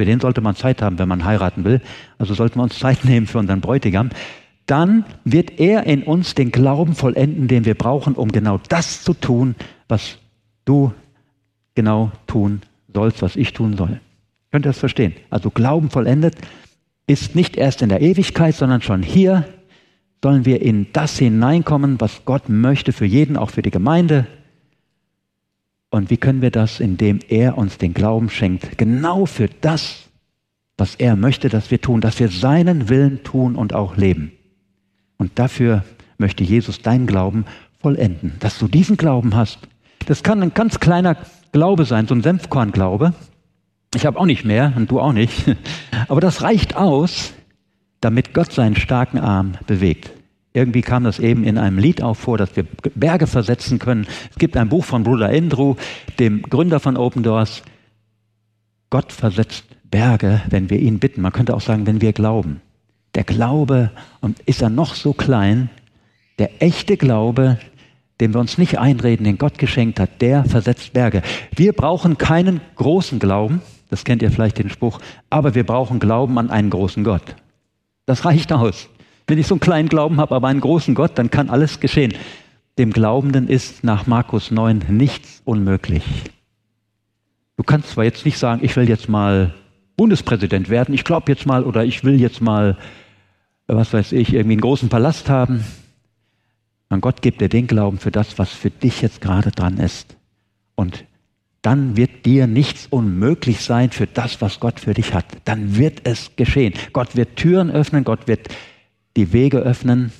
Für 0.00 0.06
den 0.06 0.18
sollte 0.18 0.40
man 0.40 0.56
Zeit 0.56 0.80
haben, 0.80 0.98
wenn 0.98 1.10
man 1.10 1.26
heiraten 1.26 1.62
will. 1.62 1.82
Also 2.16 2.32
sollten 2.32 2.58
wir 2.58 2.62
uns 2.62 2.78
Zeit 2.78 3.04
nehmen 3.04 3.26
für 3.26 3.36
unseren 3.36 3.60
Bräutigam. 3.60 4.08
Dann 4.64 5.04
wird 5.24 5.60
er 5.60 5.84
in 5.84 6.04
uns 6.04 6.34
den 6.34 6.50
Glauben 6.52 6.94
vollenden, 6.94 7.48
den 7.48 7.66
wir 7.66 7.74
brauchen, 7.74 8.14
um 8.14 8.32
genau 8.32 8.58
das 8.70 9.04
zu 9.04 9.12
tun, 9.12 9.56
was 9.88 10.16
du 10.64 10.94
genau 11.74 12.12
tun 12.26 12.62
sollst, 12.94 13.20
was 13.20 13.36
ich 13.36 13.52
tun 13.52 13.76
soll. 13.76 14.00
Könnt 14.50 14.64
ihr 14.64 14.70
das 14.70 14.78
verstehen? 14.78 15.12
Also 15.28 15.50
Glauben 15.50 15.90
vollendet 15.90 16.34
ist 17.06 17.34
nicht 17.34 17.58
erst 17.58 17.82
in 17.82 17.90
der 17.90 18.00
Ewigkeit, 18.00 18.54
sondern 18.54 18.80
schon 18.80 19.02
hier 19.02 19.44
sollen 20.24 20.46
wir 20.46 20.62
in 20.62 20.86
das 20.94 21.18
hineinkommen, 21.18 22.00
was 22.00 22.24
Gott 22.24 22.48
möchte 22.48 22.94
für 22.94 23.04
jeden, 23.04 23.36
auch 23.36 23.50
für 23.50 23.60
die 23.60 23.70
Gemeinde, 23.70 24.26
und 25.90 26.10
wie 26.10 26.16
können 26.16 26.40
wir 26.40 26.50
das, 26.50 26.80
indem 26.80 27.18
er 27.28 27.58
uns 27.58 27.76
den 27.78 27.94
Glauben 27.94 28.30
schenkt, 28.30 28.78
genau 28.78 29.26
für 29.26 29.48
das, 29.60 30.08
was 30.76 30.94
er 30.94 31.16
möchte, 31.16 31.48
dass 31.48 31.70
wir 31.70 31.80
tun, 31.80 32.00
dass 32.00 32.20
wir 32.20 32.28
seinen 32.28 32.88
Willen 32.88 33.22
tun 33.24 33.56
und 33.56 33.74
auch 33.74 33.96
leben. 33.96 34.32
Und 35.18 35.38
dafür 35.38 35.84
möchte 36.16 36.44
Jesus 36.44 36.80
deinen 36.80 37.06
Glauben 37.06 37.44
vollenden, 37.80 38.34
dass 38.40 38.58
du 38.58 38.68
diesen 38.68 38.96
Glauben 38.96 39.34
hast. 39.34 39.58
Das 40.06 40.22
kann 40.22 40.42
ein 40.42 40.54
ganz 40.54 40.80
kleiner 40.80 41.16
Glaube 41.52 41.84
sein, 41.84 42.06
so 42.06 42.14
ein 42.14 42.22
Senfkornglaube. 42.22 43.12
Ich 43.94 44.06
habe 44.06 44.18
auch 44.18 44.26
nicht 44.26 44.44
mehr 44.44 44.72
und 44.76 44.90
du 44.90 45.00
auch 45.00 45.12
nicht. 45.12 45.56
Aber 46.08 46.20
das 46.20 46.42
reicht 46.42 46.76
aus, 46.76 47.34
damit 48.00 48.32
Gott 48.32 48.52
seinen 48.52 48.76
starken 48.76 49.18
Arm 49.18 49.54
bewegt. 49.66 50.12
Irgendwie 50.52 50.82
kam 50.82 51.04
das 51.04 51.18
eben 51.20 51.44
in 51.44 51.58
einem 51.58 51.78
Lied 51.78 52.02
auch 52.02 52.14
vor, 52.14 52.36
dass 52.36 52.56
wir 52.56 52.64
Berge 52.94 53.26
versetzen 53.26 53.78
können. 53.78 54.06
Es 54.30 54.38
gibt 54.38 54.56
ein 54.56 54.68
Buch 54.68 54.84
von 54.84 55.04
Bruder 55.04 55.28
Andrew, 55.28 55.76
dem 56.18 56.42
Gründer 56.42 56.80
von 56.80 56.96
Open 56.96 57.22
Doors. 57.22 57.62
Gott 58.90 59.12
versetzt 59.12 59.64
Berge, 59.90 60.42
wenn 60.50 60.68
wir 60.68 60.80
ihn 60.80 60.98
bitten. 60.98 61.20
Man 61.20 61.32
könnte 61.32 61.54
auch 61.54 61.60
sagen, 61.60 61.86
wenn 61.86 62.00
wir 62.00 62.12
glauben. 62.12 62.60
Der 63.14 63.24
Glaube, 63.24 63.90
und 64.20 64.40
ist 64.40 64.62
er 64.62 64.70
noch 64.70 64.94
so 64.94 65.12
klein, 65.12 65.70
der 66.38 66.62
echte 66.62 66.96
Glaube, 66.96 67.58
den 68.20 68.34
wir 68.34 68.40
uns 68.40 68.58
nicht 68.58 68.78
einreden, 68.78 69.24
den 69.24 69.38
Gott 69.38 69.58
geschenkt 69.58 69.98
hat, 69.98 70.20
der 70.20 70.44
versetzt 70.44 70.92
Berge. 70.92 71.22
Wir 71.54 71.72
brauchen 71.72 72.18
keinen 72.18 72.60
großen 72.76 73.18
Glauben, 73.18 73.62
das 73.88 74.04
kennt 74.04 74.22
ihr 74.22 74.30
vielleicht 74.30 74.58
den 74.58 74.70
Spruch, 74.70 75.00
aber 75.30 75.54
wir 75.54 75.64
brauchen 75.64 75.98
Glauben 76.00 76.38
an 76.38 76.50
einen 76.50 76.70
großen 76.70 77.02
Gott. 77.02 77.34
Das 78.06 78.24
reicht 78.24 78.52
aus. 78.52 78.88
Wenn 79.30 79.38
ich 79.38 79.46
so 79.46 79.54
einen 79.54 79.60
kleinen 79.60 79.88
Glauben 79.88 80.16
habe, 80.16 80.34
aber 80.34 80.48
einen 80.48 80.60
großen 80.60 80.96
Gott, 80.96 81.12
dann 81.14 81.30
kann 81.30 81.50
alles 81.50 81.78
geschehen. 81.78 82.14
Dem 82.78 82.92
Glaubenden 82.92 83.46
ist 83.46 83.84
nach 83.84 84.08
Markus 84.08 84.50
9 84.50 84.86
nichts 84.88 85.40
unmöglich. 85.44 86.02
Du 87.56 87.62
kannst 87.62 87.90
zwar 87.90 88.02
jetzt 88.02 88.24
nicht 88.24 88.38
sagen, 88.38 88.64
ich 88.64 88.74
will 88.74 88.88
jetzt 88.88 89.08
mal 89.08 89.54
Bundespräsident 89.96 90.68
werden, 90.68 90.92
ich 90.94 91.04
glaube 91.04 91.30
jetzt 91.30 91.46
mal, 91.46 91.62
oder 91.62 91.84
ich 91.84 92.02
will 92.02 92.20
jetzt 92.20 92.40
mal, 92.40 92.76
was 93.68 93.92
weiß 93.92 94.10
ich, 94.12 94.34
irgendwie 94.34 94.54
einen 94.54 94.62
großen 94.62 94.88
Palast 94.88 95.28
haben. 95.28 95.64
Und 96.88 97.00
Gott 97.00 97.22
gibt 97.22 97.40
dir 97.40 97.48
den 97.48 97.68
Glauben 97.68 97.98
für 97.98 98.10
das, 98.10 98.36
was 98.36 98.50
für 98.50 98.70
dich 98.70 99.00
jetzt 99.00 99.20
gerade 99.20 99.52
dran 99.52 99.78
ist. 99.78 100.16
Und 100.74 101.04
dann 101.62 101.96
wird 101.96 102.26
dir 102.26 102.48
nichts 102.48 102.88
unmöglich 102.90 103.60
sein 103.60 103.90
für 103.90 104.08
das, 104.08 104.40
was 104.40 104.58
Gott 104.58 104.80
für 104.80 104.94
dich 104.94 105.14
hat. 105.14 105.26
Dann 105.44 105.76
wird 105.76 106.00
es 106.02 106.32
geschehen. 106.34 106.74
Gott 106.92 107.14
wird 107.14 107.36
Türen 107.36 107.70
öffnen, 107.70 108.02
Gott 108.02 108.26
wird 108.26 108.48
die 109.20 109.32
Wege 109.34 109.58
öffnen. 109.58 110.12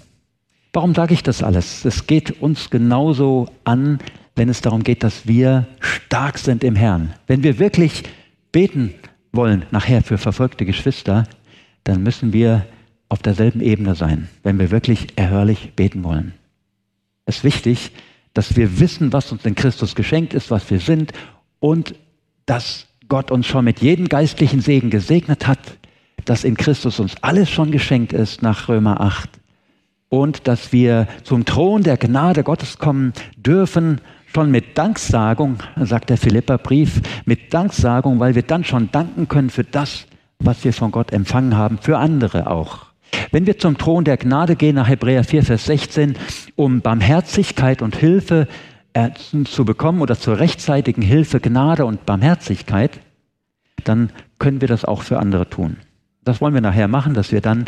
Warum 0.75 0.95
sage 0.95 1.14
ich 1.14 1.23
das 1.23 1.42
alles? 1.42 1.87
Es 1.87 2.07
geht 2.07 2.42
uns 2.42 2.69
genauso 2.69 3.49
an, 3.64 3.99
wenn 4.37 4.50
es 4.50 4.61
darum 4.61 4.85
geht, 4.85 5.02
dass 5.02 5.26
wir 5.26 5.66
stark 5.80 6.38
sind 6.38 6.62
im 6.62 6.76
Herrn. 6.76 7.14
Wenn 7.26 7.42
wir 7.42 7.59
wirklich 7.59 8.02
beten 8.52 8.92
wollen, 9.33 9.64
nachher 9.71 10.02
für 10.02 10.19
verfolgte 10.19 10.66
Geschwister, 10.66 11.25
dann 11.85 12.02
müssen 12.02 12.35
wir 12.35 12.66
auf 13.09 13.23
derselben 13.23 13.62
Ebene 13.62 13.95
sein, 13.95 14.28
wenn 14.42 14.59
wir 14.59 14.71
wirklich 14.71 15.16
erhörlich 15.16 15.73
beten 15.75 16.04
wollen. 16.04 16.35
Es 17.25 17.38
ist 17.38 17.45
wichtig, 17.45 17.92
dass 18.35 18.54
wir 18.57 18.80
wissen, 18.80 19.14
was 19.14 19.33
uns 19.33 19.47
in 19.47 19.54
Christus 19.54 19.95
geschenkt 19.95 20.35
ist, 20.35 20.50
was 20.50 20.71
wir 20.71 20.78
sind 20.78 21.12
und 21.59 21.95
dass 22.45 22.87
Gott 23.09 23.30
uns 23.30 23.47
schon 23.47 23.64
mit 23.64 23.80
jedem 23.80 24.09
geistlichen 24.09 24.61
Segen 24.61 24.90
gesegnet 24.90 25.47
hat, 25.47 25.59
dass 26.30 26.44
in 26.44 26.56
Christus 26.56 27.00
uns 27.00 27.16
alles 27.22 27.50
schon 27.50 27.72
geschenkt 27.72 28.12
ist 28.12 28.40
nach 28.40 28.68
Römer 28.68 29.00
8 29.00 29.28
und 30.10 30.46
dass 30.46 30.72
wir 30.72 31.08
zum 31.25 31.44
Thron 31.44 31.82
der 31.82 31.96
Gnade 31.96 32.44
Gottes 32.44 32.78
kommen 32.78 33.12
dürfen, 33.37 34.00
schon 34.32 34.52
mit 34.52 34.78
Danksagung, 34.78 35.56
sagt 35.75 36.08
der 36.08 36.18
Philipperbrief, 36.18 37.02
mit 37.25 37.52
Danksagung, 37.52 38.20
weil 38.20 38.37
wir 38.37 38.44
dann 38.44 38.62
schon 38.62 38.92
danken 38.92 39.26
können 39.26 39.50
für 39.50 39.64
das, 39.64 40.06
was 40.38 40.62
wir 40.62 40.72
von 40.72 40.92
Gott 40.92 41.12
empfangen 41.12 41.56
haben, 41.56 41.78
für 41.78 41.99
andere 41.99 42.49
auch. 42.49 42.87
Wenn 43.32 43.49
wir 43.49 43.58
zum 43.58 43.76
Thron 43.76 44.04
der 44.04 44.16
Gnade 44.16 44.54
gehen, 44.54 44.76
nach 44.76 44.88
Hebräer 44.88 45.25
4, 45.25 45.42
Vers 45.42 45.64
16, 45.64 46.14
um 46.54 46.80
Barmherzigkeit 46.80 47.82
und 47.82 47.96
Hilfe 47.96 48.46
äh, 48.92 49.10
zu 49.46 49.64
bekommen 49.64 50.00
oder 50.00 50.16
zur 50.16 50.38
rechtzeitigen 50.38 51.02
Hilfe, 51.02 51.40
Gnade 51.40 51.84
und 51.87 52.06
Barmherzigkeit, 52.06 53.00
dann 53.82 54.10
können 54.38 54.60
wir 54.60 54.68
das 54.68 54.84
auch 54.84 55.02
für 55.02 55.18
andere 55.18 55.50
tun. 55.50 55.78
Das 56.24 56.40
wollen 56.40 56.54
wir 56.54 56.60
nachher 56.60 56.88
machen, 56.88 57.14
dass 57.14 57.32
wir 57.32 57.40
dann 57.40 57.64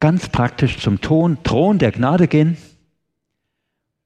ganz 0.00 0.28
praktisch 0.28 0.78
zum 0.78 1.00
Thron, 1.00 1.38
Thron 1.44 1.78
der 1.78 1.92
Gnade 1.92 2.28
gehen 2.28 2.56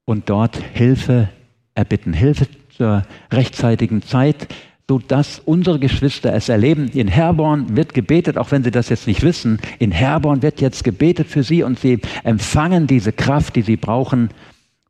und 0.05 0.31
dort 0.31 0.57
Hilfe 0.57 1.29
erbitten. 1.75 2.13
Hilfe 2.13 2.47
zur 2.77 3.03
rechtzeitigen 3.31 4.03
Zeit, 4.03 4.49
sodass 4.89 5.41
unsere 5.45 5.79
Geschwister 5.79 6.33
es 6.33 6.49
erleben. 6.49 6.89
In 6.89 7.09
Herborn 7.09 7.77
wird 7.77 7.93
gebetet, 7.93 8.39
auch 8.39 8.51
wenn 8.53 8.65
sie 8.65 8.71
das 8.71 8.89
jetzt 8.89 9.07
nicht 9.07 9.23
wissen. 9.23 9.61
In 9.79 9.93
Herborn 9.93 10.43
wird 10.43 10.61
jetzt 10.61 10.83
gebetet 10.83 11.27
für 11.27 11.43
sie 11.43 11.63
und 11.63 11.79
sie 11.79 12.01
empfangen 12.25 12.87
diese 12.87 13.13
Kraft, 13.13 13.57
die 13.57 13.63
sie 13.63 13.77
brauchen, 13.77 14.31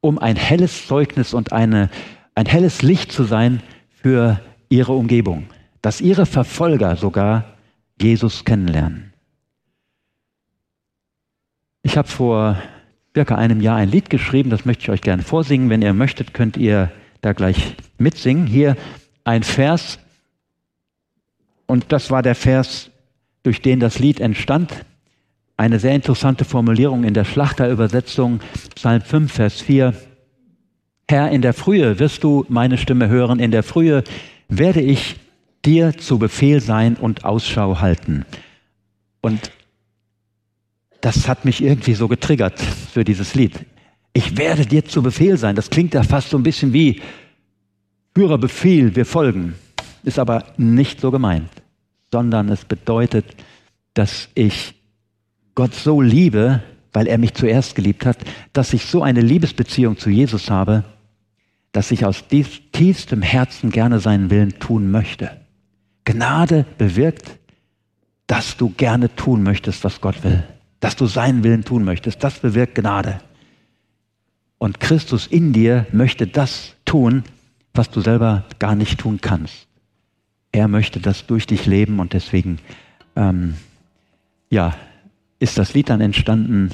um 0.00 0.18
ein 0.18 0.36
helles 0.36 0.86
Zeugnis 0.86 1.34
und 1.34 1.52
eine, 1.52 1.90
ein 2.36 2.46
helles 2.46 2.82
Licht 2.82 3.10
zu 3.10 3.24
sein 3.24 3.60
für 3.90 4.40
ihre 4.68 4.92
Umgebung. 4.92 5.46
Dass 5.82 6.00
ihre 6.00 6.26
Verfolger 6.26 6.94
sogar 6.94 7.44
Jesus 8.00 8.44
kennenlernen. 8.44 9.12
Ich 11.82 11.96
habe 11.96 12.08
vor 12.08 12.62
circa 13.14 13.36
einem 13.36 13.60
Jahr 13.60 13.76
ein 13.76 13.90
Lied 13.90 14.10
geschrieben, 14.10 14.50
das 14.50 14.64
möchte 14.64 14.82
ich 14.82 14.90
euch 14.90 15.00
gerne 15.00 15.22
vorsingen. 15.22 15.70
Wenn 15.70 15.82
ihr 15.82 15.94
möchtet, 15.94 16.34
könnt 16.34 16.56
ihr 16.56 16.90
da 17.20 17.32
gleich 17.32 17.74
mitsingen. 17.98 18.46
Hier 18.46 18.76
ein 19.24 19.42
Vers, 19.42 19.98
und 21.66 21.92
das 21.92 22.10
war 22.10 22.22
der 22.22 22.34
Vers, 22.34 22.90
durch 23.42 23.60
den 23.62 23.80
das 23.80 23.98
Lied 23.98 24.20
entstand. 24.20 24.84
Eine 25.56 25.78
sehr 25.78 25.94
interessante 25.94 26.44
Formulierung 26.44 27.04
in 27.04 27.14
der 27.14 27.24
Schlachterübersetzung, 27.24 28.40
Psalm 28.74 29.02
5, 29.02 29.32
Vers 29.32 29.60
4. 29.60 29.94
Herr, 31.08 31.30
in 31.30 31.42
der 31.42 31.54
Frühe 31.54 31.98
wirst 31.98 32.22
du 32.22 32.46
meine 32.48 32.78
Stimme 32.78 33.08
hören, 33.08 33.40
in 33.40 33.50
der 33.50 33.62
Frühe 33.62 34.04
werde 34.48 34.80
ich 34.80 35.16
dir 35.64 35.96
zu 35.96 36.18
Befehl 36.18 36.60
sein 36.60 36.96
und 36.96 37.24
Ausschau 37.24 37.80
halten. 37.80 38.24
Und 39.20 39.50
das 41.00 41.28
hat 41.28 41.44
mich 41.44 41.62
irgendwie 41.62 41.94
so 41.94 42.08
getriggert 42.08 42.60
für 42.60 43.04
dieses 43.04 43.34
Lied. 43.34 43.66
Ich 44.12 44.36
werde 44.36 44.66
dir 44.66 44.84
zu 44.84 45.02
Befehl 45.02 45.36
sein. 45.36 45.54
Das 45.54 45.70
klingt 45.70 45.94
ja 45.94 46.02
fast 46.02 46.30
so 46.30 46.36
ein 46.36 46.42
bisschen 46.42 46.72
wie 46.72 47.02
Führerbefehl, 48.14 48.96
wir 48.96 49.06
folgen. 49.06 49.54
Ist 50.02 50.18
aber 50.18 50.44
nicht 50.56 51.00
so 51.00 51.10
gemeint, 51.10 51.50
sondern 52.10 52.48
es 52.48 52.64
bedeutet, 52.64 53.26
dass 53.94 54.28
ich 54.34 54.74
Gott 55.54 55.74
so 55.74 56.00
liebe, 56.00 56.62
weil 56.92 57.06
er 57.06 57.18
mich 57.18 57.34
zuerst 57.34 57.74
geliebt 57.74 58.06
hat, 58.06 58.18
dass 58.52 58.72
ich 58.72 58.86
so 58.86 59.02
eine 59.02 59.20
Liebesbeziehung 59.20 59.98
zu 59.98 60.10
Jesus 60.10 60.50
habe, 60.50 60.84
dass 61.72 61.90
ich 61.90 62.04
aus 62.04 62.24
tiefstem 62.28 63.22
Herzen 63.22 63.70
gerne 63.70 64.00
seinen 64.00 64.30
Willen 64.30 64.58
tun 64.58 64.90
möchte. 64.90 65.30
Gnade 66.08 66.64
bewirkt, 66.78 67.38
dass 68.26 68.56
du 68.56 68.70
gerne 68.70 69.14
tun 69.14 69.42
möchtest, 69.42 69.84
was 69.84 70.00
Gott 70.00 70.24
will 70.24 70.44
dass 70.80 70.96
du 70.96 71.06
seinen 71.06 71.44
Willen 71.44 71.64
tun 71.64 71.84
möchtest. 71.84 72.22
Das 72.22 72.38
bewirkt 72.38 72.74
Gnade. 72.74 73.20
Und 74.58 74.80
Christus 74.80 75.26
in 75.26 75.52
dir 75.52 75.86
möchte 75.92 76.26
das 76.26 76.74
tun, 76.84 77.24
was 77.74 77.90
du 77.90 78.00
selber 78.00 78.44
gar 78.58 78.74
nicht 78.74 78.98
tun 78.98 79.20
kannst. 79.20 79.66
Er 80.50 80.68
möchte 80.68 81.00
das 81.00 81.26
durch 81.26 81.46
dich 81.46 81.66
leben 81.66 82.00
und 82.00 82.12
deswegen, 82.12 82.58
ähm, 83.14 83.54
ja, 84.50 84.74
ist 85.38 85.58
das 85.58 85.74
Lied 85.74 85.90
dann 85.90 86.00
entstanden. 86.00 86.70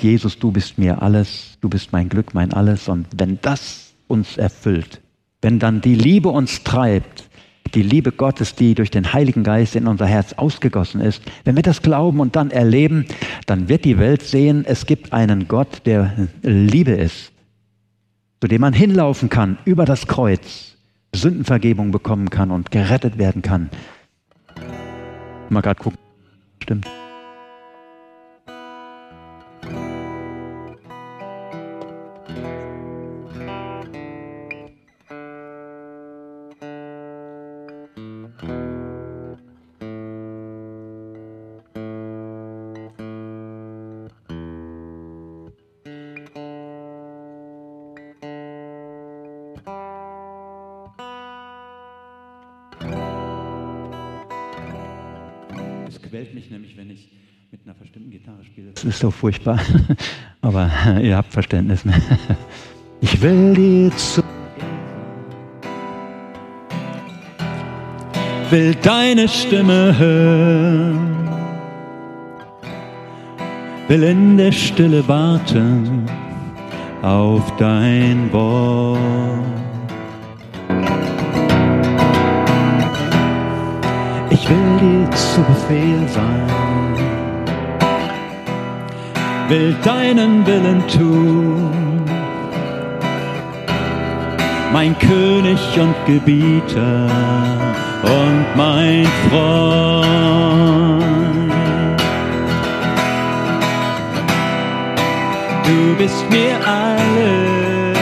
Jesus, 0.00 0.38
du 0.38 0.50
bist 0.50 0.78
mir 0.78 1.02
alles, 1.02 1.58
du 1.60 1.68
bist 1.68 1.92
mein 1.92 2.08
Glück, 2.08 2.34
mein 2.34 2.52
alles. 2.52 2.88
Und 2.88 3.06
wenn 3.16 3.38
das 3.40 3.92
uns 4.08 4.36
erfüllt, 4.36 5.00
wenn 5.42 5.58
dann 5.58 5.80
die 5.80 5.94
Liebe 5.94 6.28
uns 6.30 6.64
treibt, 6.64 7.25
die 7.74 7.82
Liebe 7.82 8.12
Gottes, 8.12 8.54
die 8.54 8.74
durch 8.74 8.90
den 8.90 9.12
Heiligen 9.12 9.42
Geist 9.42 9.76
in 9.76 9.86
unser 9.86 10.06
Herz 10.06 10.34
ausgegossen 10.34 11.00
ist, 11.00 11.22
wenn 11.44 11.56
wir 11.56 11.62
das 11.62 11.82
glauben 11.82 12.20
und 12.20 12.36
dann 12.36 12.50
erleben, 12.50 13.06
dann 13.46 13.68
wird 13.68 13.84
die 13.84 13.98
Welt 13.98 14.22
sehen, 14.22 14.64
es 14.66 14.86
gibt 14.86 15.12
einen 15.12 15.48
Gott, 15.48 15.82
der 15.86 16.28
Liebe 16.42 16.92
ist, 16.92 17.32
zu 18.40 18.48
dem 18.48 18.60
man 18.60 18.72
hinlaufen 18.72 19.28
kann 19.28 19.58
über 19.64 19.84
das 19.84 20.06
Kreuz, 20.06 20.76
Sündenvergebung 21.14 21.90
bekommen 21.90 22.30
kann 22.30 22.50
und 22.50 22.70
gerettet 22.70 23.18
werden 23.18 23.42
kann. 23.42 23.70
Mal 25.48 25.60
gerade 25.60 25.80
gucken. 25.80 25.98
Stimmt. 26.62 26.86
Ist 58.96 59.02
so 59.02 59.10
furchtbar. 59.10 59.58
Aber 60.40 60.70
ihr 61.02 61.16
habt 61.16 61.32
Verständnis. 61.32 61.82
Ich 63.02 63.20
will 63.20 63.52
dir 63.52 63.94
zu. 63.94 64.22
Will 68.48 68.74
deine 68.76 69.28
Stimme 69.28 69.96
hören. 69.98 71.28
Will 73.88 74.02
in 74.02 74.38
der 74.38 74.50
Stille 74.50 75.06
warten 75.06 76.06
auf 77.02 77.54
dein 77.58 78.32
Wort. 78.32 78.98
Ich 84.30 84.48
will 84.48 84.78
dir 84.80 85.10
zu 85.10 85.42
Befehl 85.42 86.08
sein 86.08 87.15
will 89.48 89.74
deinen 89.84 90.44
Willen 90.46 90.82
tun. 90.88 92.02
Mein 94.72 94.98
König 94.98 95.60
und 95.80 95.94
Gebieter 96.04 97.08
und 98.02 98.44
mein 98.56 99.06
Freund. 99.30 100.06
Du 105.64 105.94
bist 105.96 106.24
mir 106.30 106.56
alles, 106.66 107.98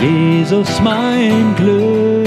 Jesus 0.00 0.80
mein 0.82 1.54
Glück, 1.56 2.26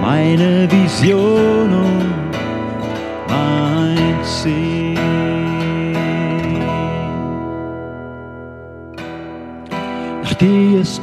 meine 0.00 0.68
Vision 0.70 1.72
und 1.72 2.23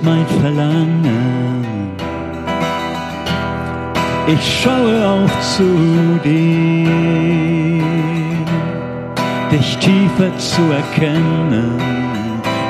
mein 0.03 0.25
Verlangen. 0.39 1.91
Ich 4.27 4.61
schaue 4.61 4.95
auf 5.07 5.31
zu 5.55 5.69
dir, 6.23 7.83
dich 9.51 9.77
tiefer 9.77 10.37
zu 10.37 10.61
erkennen, 10.71 11.77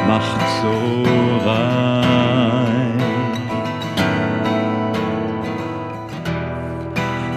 macht 0.08 0.42
so 0.62 0.78
rein. 1.50 2.98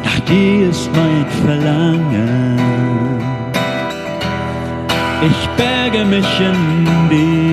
Nach 0.04 0.20
dir 0.20 0.70
ist 0.70 0.88
mein 0.94 1.26
Verlangen. 1.44 2.58
Ich 5.30 5.48
berge 5.56 6.04
mich 6.04 6.40
in 6.40 7.08
dir, 7.10 7.43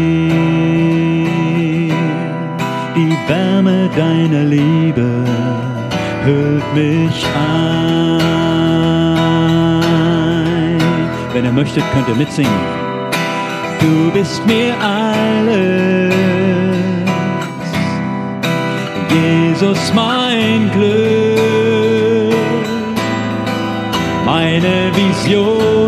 Wärme 3.27 3.89
deiner 3.95 4.43
Liebe 4.43 5.25
hüllt 6.25 6.73
mich 6.73 7.25
ein. 7.25 8.21
Wenn 11.33 11.45
ihr 11.45 11.51
möchtet, 11.51 11.83
könnt 11.93 12.07
ihr 12.09 12.15
mitsingen. 12.15 12.51
Du 13.79 14.11
bist 14.11 14.45
mir 14.45 14.75
alles, 14.79 16.13
Jesus 19.09 19.91
mein 19.93 20.69
Glück, 20.71 22.35
meine 24.25 24.91
Vision 24.95 25.80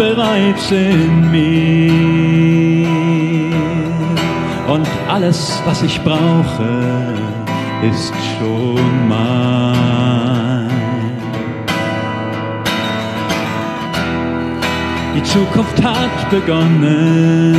bereits 0.00 0.70
in 0.70 1.30
mir 1.30 2.00
und 4.66 4.88
alles, 5.08 5.60
was 5.66 5.82
ich 5.82 6.00
brauche, 6.00 7.12
ist 7.82 8.14
schon 8.38 9.08
mein. 9.10 10.70
Die 15.14 15.22
Zukunft 15.22 15.84
hat 15.84 16.30
begonnen 16.30 17.54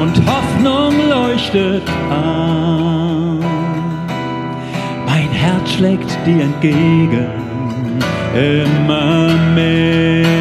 und 0.00 0.14
Hoffnung 0.30 0.92
leuchtet 1.08 1.82
an. 2.08 3.40
Mein 5.06 5.30
Herz 5.32 5.72
schlägt 5.72 6.16
dir 6.24 6.44
entgegen 6.44 7.41
immer 8.34 9.28
mehr. 9.54 10.32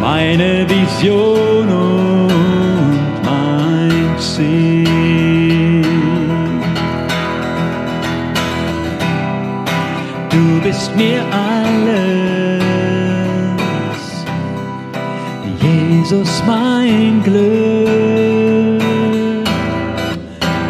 meine 0.00 0.66
Vision 0.68 1.49
mein 16.90 17.22
Glück, 17.22 18.82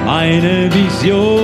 meine 0.05 0.69
Vision 0.75 1.40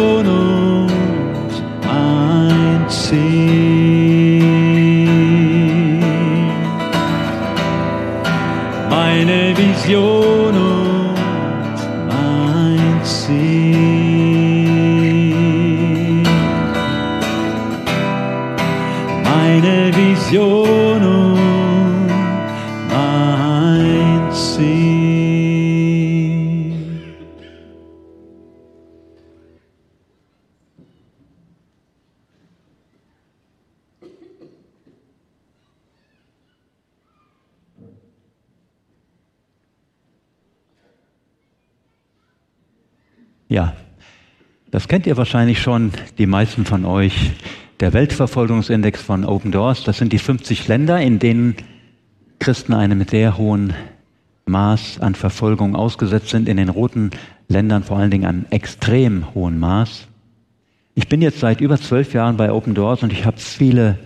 das 44.77 44.89
kennt 44.89 45.07
ihr 45.07 45.17
wahrscheinlich 45.17 45.63
schon, 45.63 45.93
die 46.19 46.27
meisten 46.27 46.67
von 46.67 46.85
euch. 46.85 47.33
Der 47.81 47.95
Weltverfolgungsindex 47.95 49.01
von 49.01 49.25
Open 49.25 49.51
Doors, 49.51 49.85
das 49.85 49.97
sind 49.97 50.13
die 50.13 50.19
50 50.19 50.69
Länder, 50.69 51.01
in 51.01 51.19
denen 51.19 51.55
Christen 52.41 52.75
einem 52.75 53.03
sehr 53.09 53.39
hohen 53.39 53.73
Maß 54.45 55.01
an 55.01 55.15
Verfolgung 55.15 55.75
ausgesetzt 55.75 56.29
sind, 56.29 56.47
in 56.47 56.59
den 56.59 56.69
roten 56.69 57.13
Ländern 57.49 57.85
vor 57.85 57.97
allen 57.97 58.11
Dingen 58.11 58.27
an 58.27 58.45
extrem 58.51 59.35
hohem 59.35 59.59
Maß. 59.61 60.09
Ich 60.95 61.09
bin 61.09 61.23
jetzt 61.23 61.41
seit 61.41 61.63
über 61.63 61.79
zwölf 61.79 62.13
Jahren 62.13 62.37
bei 62.37 62.53
Open 62.53 62.75
Doors 62.75 63.03
und 63.03 63.15
ich 63.15 63.25
habe 63.25 63.39
viele, 63.39 63.99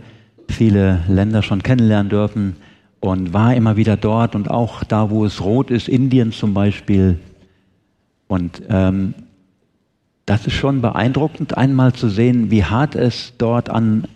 viele 0.49 1.03
Länder 1.09 1.43
schon 1.43 1.65
kennenlernen 1.65 2.11
dürfen 2.11 2.55
und 3.01 3.33
war 3.33 3.57
immer 3.57 3.77
wieder 3.77 3.97
dort 3.97 4.37
und 4.37 4.49
auch 4.49 4.85
da, 4.85 5.11
wo 5.11 5.25
es 5.25 5.43
rot 5.43 5.73
ist, 5.73 5.89
Indien 5.89 6.31
zum 6.31 6.55
Beispiel. 6.55 7.19
Und 8.29 8.63
ähm, 8.69 9.15
das 10.31 10.47
ist 10.47 10.53
schon 10.53 10.81
beeindruckend, 10.81 11.59
einmal 11.59 11.93
zu 11.93 12.09
sehen, 12.09 12.53
wie 12.53 12.63
hart 12.63 12.95
es 12.95 13.33
dort 13.37 13.69
an 13.69 14.07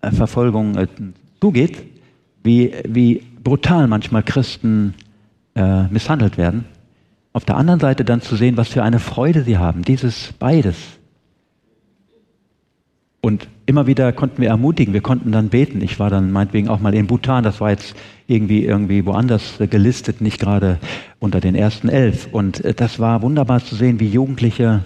äh, 0.00 0.10
Verfolgung 0.10 0.76
äh, 0.76 0.88
zugeht, 1.40 1.84
wie, 2.42 2.72
wie 2.84 3.22
brutal 3.44 3.86
manchmal 3.86 4.24
Christen 4.24 4.94
äh, 5.54 5.84
misshandelt 5.84 6.36
werden. 6.36 6.64
Auf 7.32 7.44
der 7.44 7.58
anderen 7.58 7.78
Seite 7.78 8.04
dann 8.04 8.20
zu 8.20 8.34
sehen, 8.34 8.56
was 8.56 8.70
für 8.70 8.82
eine 8.82 8.98
Freude 8.98 9.44
sie 9.44 9.56
haben, 9.56 9.82
dieses 9.82 10.32
beides. 10.36 10.76
Und 13.20 13.46
immer 13.64 13.86
wieder 13.86 14.12
konnten 14.12 14.42
wir 14.42 14.48
ermutigen, 14.48 14.92
wir 14.92 15.00
konnten 15.00 15.30
dann 15.30 15.48
beten. 15.48 15.80
Ich 15.80 16.00
war 16.00 16.10
dann 16.10 16.32
meinetwegen 16.32 16.70
auch 16.70 16.80
mal 16.80 16.92
in 16.92 17.06
Bhutan, 17.06 17.44
das 17.44 17.60
war 17.60 17.70
jetzt 17.70 17.94
irgendwie, 18.26 18.64
irgendwie 18.64 19.06
woanders 19.06 19.58
gelistet, 19.70 20.20
nicht 20.22 20.40
gerade 20.40 20.78
unter 21.20 21.38
den 21.38 21.54
ersten 21.54 21.88
elf. 21.88 22.26
Und 22.32 22.64
äh, 22.64 22.74
das 22.74 22.98
war 22.98 23.22
wunderbar 23.22 23.64
zu 23.64 23.76
sehen, 23.76 24.00
wie 24.00 24.08
Jugendliche 24.08 24.82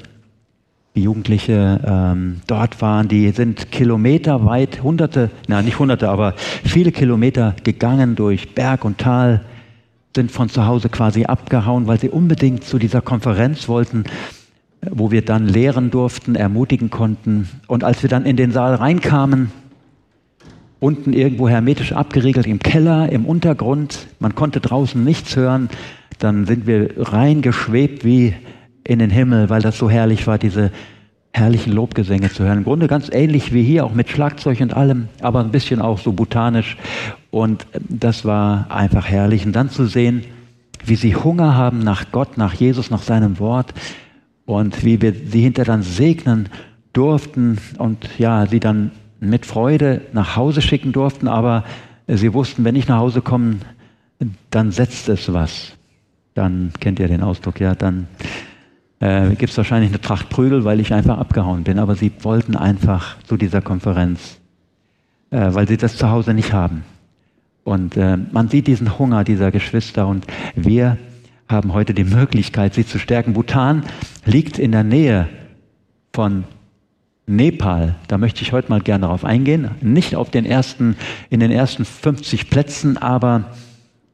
Jugendliche 1.02 1.80
ähm, 1.86 2.40
dort 2.46 2.80
waren, 2.80 3.08
die 3.08 3.30
sind 3.30 3.70
kilometerweit, 3.70 4.82
hunderte, 4.82 5.30
na 5.48 5.62
nicht 5.62 5.78
hunderte, 5.78 6.08
aber 6.08 6.34
viele 6.64 6.92
Kilometer 6.92 7.54
gegangen 7.64 8.16
durch 8.16 8.54
Berg 8.54 8.84
und 8.84 8.98
Tal, 8.98 9.44
sind 10.14 10.32
von 10.32 10.48
zu 10.48 10.66
Hause 10.66 10.88
quasi 10.88 11.24
abgehauen, 11.26 11.86
weil 11.86 12.00
sie 12.00 12.08
unbedingt 12.08 12.64
zu 12.64 12.78
dieser 12.78 13.02
Konferenz 13.02 13.68
wollten, 13.68 14.04
wo 14.90 15.10
wir 15.10 15.22
dann 15.22 15.46
lehren 15.46 15.90
durften, 15.90 16.34
ermutigen 16.34 16.90
konnten. 16.90 17.48
Und 17.66 17.84
als 17.84 18.02
wir 18.02 18.08
dann 18.08 18.24
in 18.24 18.36
den 18.36 18.50
Saal 18.50 18.76
reinkamen, 18.76 19.52
unten 20.80 21.12
irgendwo 21.12 21.48
hermetisch 21.48 21.92
abgeriegelt 21.92 22.46
im 22.46 22.58
Keller, 22.58 23.10
im 23.10 23.26
Untergrund, 23.26 24.06
man 24.18 24.34
konnte 24.34 24.60
draußen 24.60 25.02
nichts 25.02 25.36
hören, 25.36 25.68
dann 26.18 26.46
sind 26.46 26.66
wir 26.66 26.94
reingeschwebt 26.96 28.04
wie 28.04 28.34
in 28.86 28.98
den 28.98 29.10
Himmel, 29.10 29.50
weil 29.50 29.62
das 29.62 29.78
so 29.78 29.90
herrlich 29.90 30.26
war, 30.26 30.38
diese 30.38 30.70
herrlichen 31.32 31.72
Lobgesänge 31.72 32.30
zu 32.30 32.44
hören. 32.44 32.58
Im 32.58 32.64
Grunde 32.64 32.88
ganz 32.88 33.10
ähnlich 33.12 33.52
wie 33.52 33.62
hier, 33.62 33.84
auch 33.84 33.92
mit 33.92 34.08
Schlagzeug 34.08 34.60
und 34.60 34.74
allem, 34.74 35.08
aber 35.20 35.40
ein 35.40 35.50
bisschen 35.50 35.82
auch 35.82 35.98
so 35.98 36.12
botanisch. 36.12 36.76
Und 37.30 37.66
das 37.88 38.24
war 38.24 38.70
einfach 38.70 39.06
herrlich. 39.06 39.44
Und 39.44 39.54
dann 39.54 39.68
zu 39.68 39.86
sehen, 39.86 40.24
wie 40.84 40.96
sie 40.96 41.14
Hunger 41.14 41.54
haben 41.54 41.80
nach 41.80 42.10
Gott, 42.10 42.38
nach 42.38 42.54
Jesus, 42.54 42.90
nach 42.90 43.02
seinem 43.02 43.38
Wort 43.38 43.74
und 44.46 44.84
wie 44.84 45.02
wir 45.02 45.12
sie 45.12 45.42
hinterher 45.42 45.74
dann 45.74 45.82
segnen 45.82 46.48
durften 46.92 47.58
und 47.78 48.08
ja, 48.18 48.46
sie 48.46 48.60
dann 48.60 48.92
mit 49.20 49.44
Freude 49.44 50.02
nach 50.12 50.36
Hause 50.36 50.62
schicken 50.62 50.92
durften, 50.92 51.28
aber 51.28 51.64
sie 52.06 52.32
wussten, 52.32 52.64
wenn 52.64 52.76
ich 52.76 52.88
nach 52.88 52.98
Hause 52.98 53.20
komme, 53.20 53.56
dann 54.50 54.70
setzt 54.70 55.08
es 55.08 55.32
was. 55.32 55.72
Dann 56.34 56.72
kennt 56.80 56.98
ihr 56.98 57.08
den 57.08 57.22
Ausdruck, 57.22 57.60
ja, 57.60 57.74
dann 57.74 58.06
äh, 59.00 59.30
gibt 59.30 59.50
es 59.50 59.56
wahrscheinlich 59.56 59.90
eine 59.90 60.00
Tracht 60.00 60.28
Prügel, 60.28 60.64
weil 60.64 60.80
ich 60.80 60.92
einfach 60.92 61.18
abgehauen 61.18 61.64
bin. 61.64 61.78
Aber 61.78 61.94
sie 61.94 62.12
wollten 62.20 62.56
einfach 62.56 63.20
zu 63.22 63.36
dieser 63.36 63.60
Konferenz, 63.60 64.38
äh, 65.30 65.52
weil 65.52 65.68
sie 65.68 65.76
das 65.76 65.96
zu 65.96 66.10
Hause 66.10 66.34
nicht 66.34 66.52
haben. 66.52 66.84
Und 67.64 67.96
äh, 67.96 68.16
man 68.16 68.48
sieht 68.48 68.68
diesen 68.68 68.98
Hunger 68.98 69.24
dieser 69.24 69.50
Geschwister 69.50 70.06
und 70.06 70.26
wir 70.54 70.98
haben 71.48 71.72
heute 71.72 71.94
die 71.94 72.04
Möglichkeit, 72.04 72.74
sie 72.74 72.86
zu 72.86 72.98
stärken. 72.98 73.32
Bhutan 73.32 73.84
liegt 74.24 74.58
in 74.58 74.72
der 74.72 74.84
Nähe 74.84 75.28
von 76.12 76.44
Nepal. 77.26 77.96
Da 78.08 78.18
möchte 78.18 78.42
ich 78.42 78.52
heute 78.52 78.70
mal 78.70 78.80
gerne 78.80 79.02
darauf 79.02 79.24
eingehen. 79.24 79.70
Nicht 79.80 80.16
auf 80.16 80.30
den 80.30 80.46
ersten, 80.46 80.96
in 81.28 81.40
den 81.40 81.50
ersten 81.50 81.84
50 81.84 82.50
Plätzen, 82.50 82.98
aber 82.98 83.50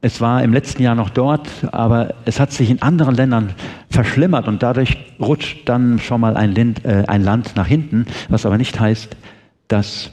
es 0.03 0.19
war 0.19 0.43
im 0.43 0.51
letzten 0.51 0.83
Jahr 0.83 0.95
noch 0.95 1.09
dort, 1.09 1.47
aber 1.71 2.13
es 2.25 2.37
hat 2.41 2.51
sich 2.51 2.69
in 2.69 2.81
anderen 2.81 3.15
Ländern 3.15 3.53
verschlimmert 3.89 4.49
und 4.49 4.61
dadurch 4.61 4.97
rutscht 5.17 5.69
dann 5.69 5.97
schon 5.97 6.19
mal 6.19 6.35
ein, 6.35 6.51
Lind, 6.51 6.83
äh, 6.83 7.05
ein 7.07 7.23
Land 7.23 7.55
nach 7.55 7.67
hinten, 7.67 8.05
was 8.27 8.45
aber 8.45 8.57
nicht 8.57 8.77
heißt, 8.77 9.15
dass 9.69 10.11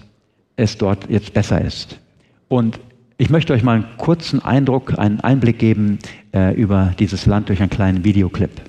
es 0.54 0.78
dort 0.78 1.10
jetzt 1.10 1.34
besser 1.34 1.60
ist. 1.60 1.98
Und 2.46 2.78
ich 3.18 3.30
möchte 3.30 3.52
euch 3.52 3.64
mal 3.64 3.74
einen 3.74 3.96
kurzen 3.96 4.40
Eindruck, 4.44 4.96
einen 4.96 5.20
Einblick 5.22 5.58
geben 5.58 5.98
äh, 6.32 6.54
über 6.54 6.94
dieses 7.00 7.26
Land 7.26 7.48
durch 7.48 7.60
einen 7.60 7.70
kleinen 7.70 8.04
Videoclip. 8.04 8.62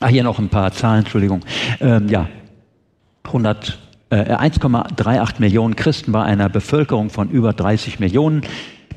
Ah, 0.00 0.08
hier 0.08 0.24
noch 0.24 0.40
ein 0.40 0.48
paar 0.48 0.72
Zahlen, 0.72 1.00
Entschuldigung. 1.00 1.42
Ähm, 1.80 2.08
ja, 2.08 2.28
100, 3.22 3.78
äh, 4.10 4.16
1,38 4.34 5.34
Millionen 5.38 5.76
Christen 5.76 6.10
bei 6.10 6.24
einer 6.24 6.48
Bevölkerung 6.48 7.10
von 7.10 7.30
über 7.30 7.52
30 7.52 8.00
Millionen. 8.00 8.42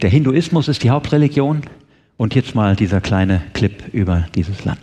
Der 0.04 0.12
Hinduismus 0.12 0.68
ist 0.68 0.84
die 0.84 0.92
Hauptreligion 0.92 1.62
und 2.18 2.36
jetzt 2.36 2.54
mal 2.54 2.76
dieser 2.76 3.02
kleine 3.02 3.42
Clip 3.54 3.84
über 3.94 4.28
dieses 4.36 4.64
Land. 4.64 4.80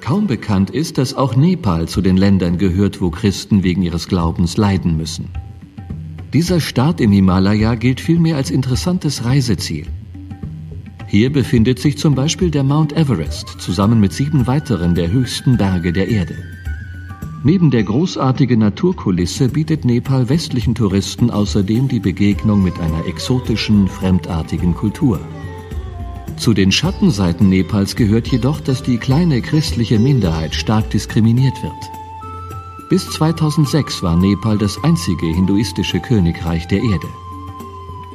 Kaum 0.00 0.28
bekannt 0.28 0.70
ist, 0.70 0.96
dass 0.96 1.14
auch 1.14 1.34
Nepal 1.34 1.88
zu 1.88 2.00
den 2.00 2.16
Ländern 2.16 2.58
gehört, 2.58 3.00
wo 3.00 3.10
Christen 3.10 3.64
wegen 3.64 3.82
ihres 3.82 4.06
Glaubens 4.06 4.56
leiden 4.56 4.96
müssen. 4.96 5.30
Dieser 6.32 6.60
Staat 6.60 7.00
im 7.00 7.10
Himalaya 7.10 7.74
gilt 7.74 8.00
vielmehr 8.00 8.36
als 8.36 8.52
interessantes 8.52 9.24
Reiseziel. 9.24 9.86
Hier 11.10 11.32
befindet 11.32 11.78
sich 11.78 11.96
zum 11.96 12.14
Beispiel 12.14 12.50
der 12.50 12.62
Mount 12.62 12.92
Everest 12.92 13.48
zusammen 13.58 13.98
mit 13.98 14.12
sieben 14.12 14.46
weiteren 14.46 14.94
der 14.94 15.10
höchsten 15.10 15.56
Berge 15.56 15.90
der 15.90 16.08
Erde. 16.08 16.36
Neben 17.42 17.70
der 17.70 17.82
großartigen 17.84 18.58
Naturkulisse 18.58 19.48
bietet 19.48 19.86
Nepal 19.86 20.28
westlichen 20.28 20.74
Touristen 20.74 21.30
außerdem 21.30 21.88
die 21.88 22.00
Begegnung 22.00 22.62
mit 22.62 22.78
einer 22.78 23.06
exotischen, 23.06 23.88
fremdartigen 23.88 24.74
Kultur. 24.74 25.18
Zu 26.36 26.52
den 26.52 26.70
Schattenseiten 26.70 27.48
Nepals 27.48 27.96
gehört 27.96 28.28
jedoch, 28.28 28.60
dass 28.60 28.82
die 28.82 28.98
kleine 28.98 29.40
christliche 29.40 29.98
Minderheit 29.98 30.54
stark 30.54 30.90
diskriminiert 30.90 31.62
wird. 31.62 31.72
Bis 32.90 33.08
2006 33.10 34.02
war 34.02 34.16
Nepal 34.16 34.58
das 34.58 34.82
einzige 34.84 35.26
hinduistische 35.26 36.00
Königreich 36.00 36.68
der 36.68 36.82
Erde. 36.82 37.08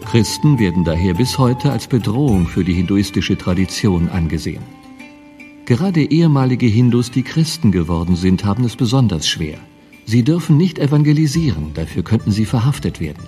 Christen 0.06 0.60
werden 0.60 0.84
daher 0.84 1.14
bis 1.14 1.38
heute 1.38 1.72
als 1.72 1.88
Bedrohung 1.88 2.48
für 2.48 2.64
die 2.64 2.74
hinduistische 2.74 3.38
Tradition 3.38 4.10
angesehen. 4.10 4.64
Gerade 5.66 6.02
ehemalige 6.02 6.68
Hindus, 6.68 7.10
die 7.10 7.24
Christen 7.24 7.72
geworden 7.72 8.16
sind, 8.16 8.46
haben 8.46 8.64
es 8.66 8.76
besonders 8.76 9.28
schwer. 9.28 9.58
Sie 10.06 10.24
dürfen 10.24 10.58
nicht 10.58 10.78
evangelisieren, 10.78 11.74
dafür 11.74 12.04
könnten 12.04 12.32
sie 12.32 12.46
verhaftet 12.46 13.00
werden. 13.00 13.24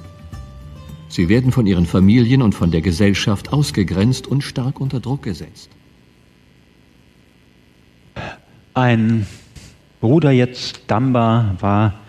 Sie 1.07 1.29
werden 1.29 1.51
von 1.51 1.65
ihren 1.65 1.85
Familien 1.85 2.41
und 2.41 2.53
von 2.53 2.71
der 2.71 2.81
Gesellschaft 2.81 3.53
ausgegrenzt 3.53 4.27
und 4.27 4.43
stark 4.43 4.81
unter 4.81 4.99
Druck 4.99 5.23
gesetzt. 5.23 5.69
Ein 8.73 9.25
Bruder 10.01 10.31
jetzt, 10.31 10.81
Damba, 10.87 11.55
war 11.59 12.01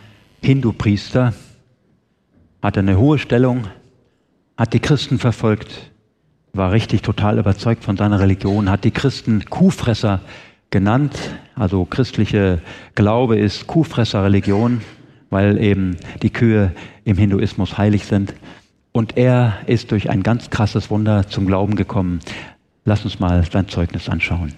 Hindu-Priester, 0.42 1.34
hatte 2.60 2.80
eine 2.80 2.98
hohe 2.98 3.18
Stellung, 3.18 3.68
hat 4.56 4.72
die 4.72 4.80
Christen 4.80 5.18
verfolgt, 5.18 5.90
war 6.52 6.72
richtig 6.72 7.02
total 7.02 7.38
überzeugt 7.38 7.84
von 7.84 7.96
seiner 7.96 8.20
Religion, 8.20 8.70
hat 8.70 8.84
die 8.84 8.90
Christen 8.90 9.44
Kuhfresser 9.44 10.20
genannt. 10.70 11.14
Also 11.54 11.84
christliche 11.84 12.60
Glaube 12.94 13.38
ist 13.38 13.66
Kuhfresser-Religion, 13.66 14.80
weil 15.30 15.60
eben 15.62 15.96
die 16.22 16.30
Kühe 16.30 16.72
im 17.04 17.16
Hinduismus 17.16 17.76
heilig 17.76 18.04
sind. 18.04 18.34
Und 18.92 19.18
er 19.18 19.58
ist 19.66 19.92
durch 19.92 20.08
ein 20.08 20.22
ganz 20.22 20.48
krasses 20.48 20.90
Wunder 20.90 21.28
zum 21.28 21.46
Glauben 21.46 21.76
gekommen. 21.76 22.20
Lass 22.84 23.04
uns 23.04 23.20
mal 23.20 23.44
sein 23.50 23.68
Zeugnis 23.68 24.08
anschauen. 24.08 24.54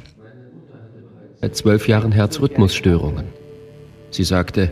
Seit 1.40 1.56
zwölf 1.56 1.88
Jahren 1.88 2.12
Herzrhythmusstörungen. 2.12 3.24
Sie 4.10 4.24
sagte, 4.24 4.70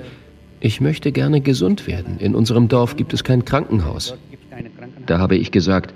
ich 0.61 0.81
möchte 0.81 1.13
gerne 1.13 1.41
gesund 1.41 1.87
werden. 1.87 2.19
In 2.19 2.35
unserem 2.35 2.69
Dorf 2.69 2.97
gibt 2.97 3.13
es 3.13 3.25
kein 3.25 3.45
Krankenhaus. 3.45 4.15
Da 5.07 5.19
habe 5.19 5.37
ich 5.37 5.51
gesagt, 5.53 5.95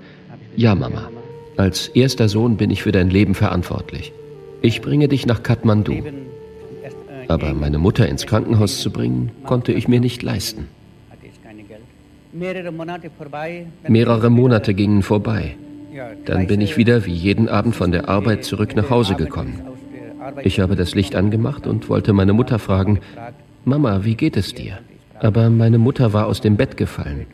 ja 0.55 0.75
Mama, 0.75 1.09
als 1.57 1.89
erster 1.89 2.29
Sohn 2.29 2.57
bin 2.57 2.71
ich 2.71 2.81
für 2.83 2.91
dein 2.91 3.09
Leben 3.09 3.35
verantwortlich. 3.35 4.13
Ich 4.61 4.81
bringe 4.81 5.07
dich 5.07 5.25
nach 5.25 5.43
Kathmandu. 5.43 6.03
Aber 7.27 7.53
meine 7.53 7.77
Mutter 7.77 8.07
ins 8.07 8.25
Krankenhaus 8.25 8.81
zu 8.81 8.91
bringen, 8.91 9.31
konnte 9.45 9.71
ich 9.71 9.87
mir 9.87 9.99
nicht 9.99 10.21
leisten. 10.23 10.67
Mehrere 13.87 14.29
Monate 14.29 14.73
gingen 14.73 15.01
vorbei. 15.03 15.55
Dann 16.25 16.47
bin 16.47 16.61
ich 16.61 16.77
wieder 16.77 17.05
wie 17.05 17.13
jeden 17.13 17.49
Abend 17.49 17.75
von 17.75 17.91
der 17.91 18.07
Arbeit 18.07 18.45
zurück 18.45 18.75
nach 18.75 18.89
Hause 18.89 19.15
gekommen. 19.15 19.61
Ich 20.43 20.59
habe 20.59 20.75
das 20.75 20.95
Licht 20.95 21.15
angemacht 21.15 21.67
und 21.67 21.89
wollte 21.89 22.13
meine 22.13 22.33
Mutter 22.33 22.59
fragen, 22.59 22.99
Mama, 23.65 24.03
wie 24.03 24.15
geht 24.15 24.37
es 24.37 24.53
dir? 24.53 24.79
Aber 25.19 25.49
meine 25.49 25.77
Mutter 25.77 26.13
war 26.13 26.27
aus 26.27 26.41
dem 26.41 26.55
Bett 26.57 26.77
gefallen. 26.77 27.25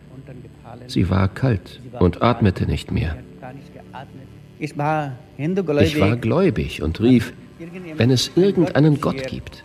Sie 0.87 1.09
war 1.09 1.27
kalt 1.27 1.79
und 1.99 2.21
atmete 2.21 2.65
nicht 2.65 2.91
mehr. 2.91 3.15
Ich 4.59 4.77
war 4.77 5.13
gläubig 6.17 6.81
und 6.81 6.99
rief, 7.01 7.33
wenn 7.95 8.11
es 8.11 8.31
irgendeinen 8.35 9.01
Gott 9.01 9.27
gibt, 9.27 9.63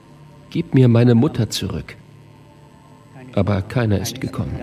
gib 0.51 0.75
mir 0.75 0.89
meine 0.89 1.15
Mutter 1.15 1.51
zurück. 1.51 1.97
Aber 3.35 3.63
keiner 3.63 3.99
ist 4.01 4.21
gekommen. 4.21 4.59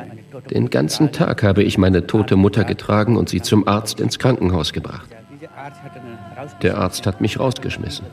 Den 0.51 0.69
ganzen 0.69 1.11
Tag 1.11 1.43
habe 1.43 1.63
ich 1.63 1.77
meine 1.77 2.05
tote 2.05 2.35
Mutter 2.35 2.63
getragen 2.63 3.17
und 3.17 3.29
sie 3.29 3.41
zum 3.41 3.67
Arzt 3.67 3.99
ins 3.99 4.19
Krankenhaus 4.19 4.73
gebracht. 4.73 5.09
Der 6.61 6.77
Arzt 6.77 7.05
hat 7.05 7.21
mich 7.21 7.39
rausgeschmissen. 7.39 8.05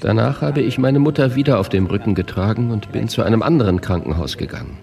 Danach 0.00 0.42
habe 0.42 0.60
ich 0.60 0.78
meine 0.78 0.98
Mutter 0.98 1.34
wieder 1.34 1.58
auf 1.58 1.68
dem 1.68 1.86
Rücken 1.86 2.14
getragen 2.14 2.70
und 2.70 2.92
bin 2.92 3.08
zu 3.08 3.22
einem 3.22 3.42
anderen 3.42 3.80
Krankenhaus 3.80 4.36
gegangen. 4.36 4.78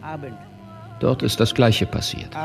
Dort 0.99 1.23
ist 1.23 1.39
das 1.39 1.53
Gleiche 1.53 1.85
passiert. 1.85 2.35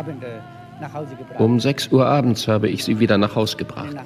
Um 1.38 1.61
6 1.61 1.88
Uhr 1.93 2.07
abends 2.07 2.49
habe 2.49 2.69
ich 2.69 2.85
sie 2.85 2.99
wieder 2.99 3.17
nach 3.19 3.37
Haus 3.37 3.57
gebracht. 3.57 3.97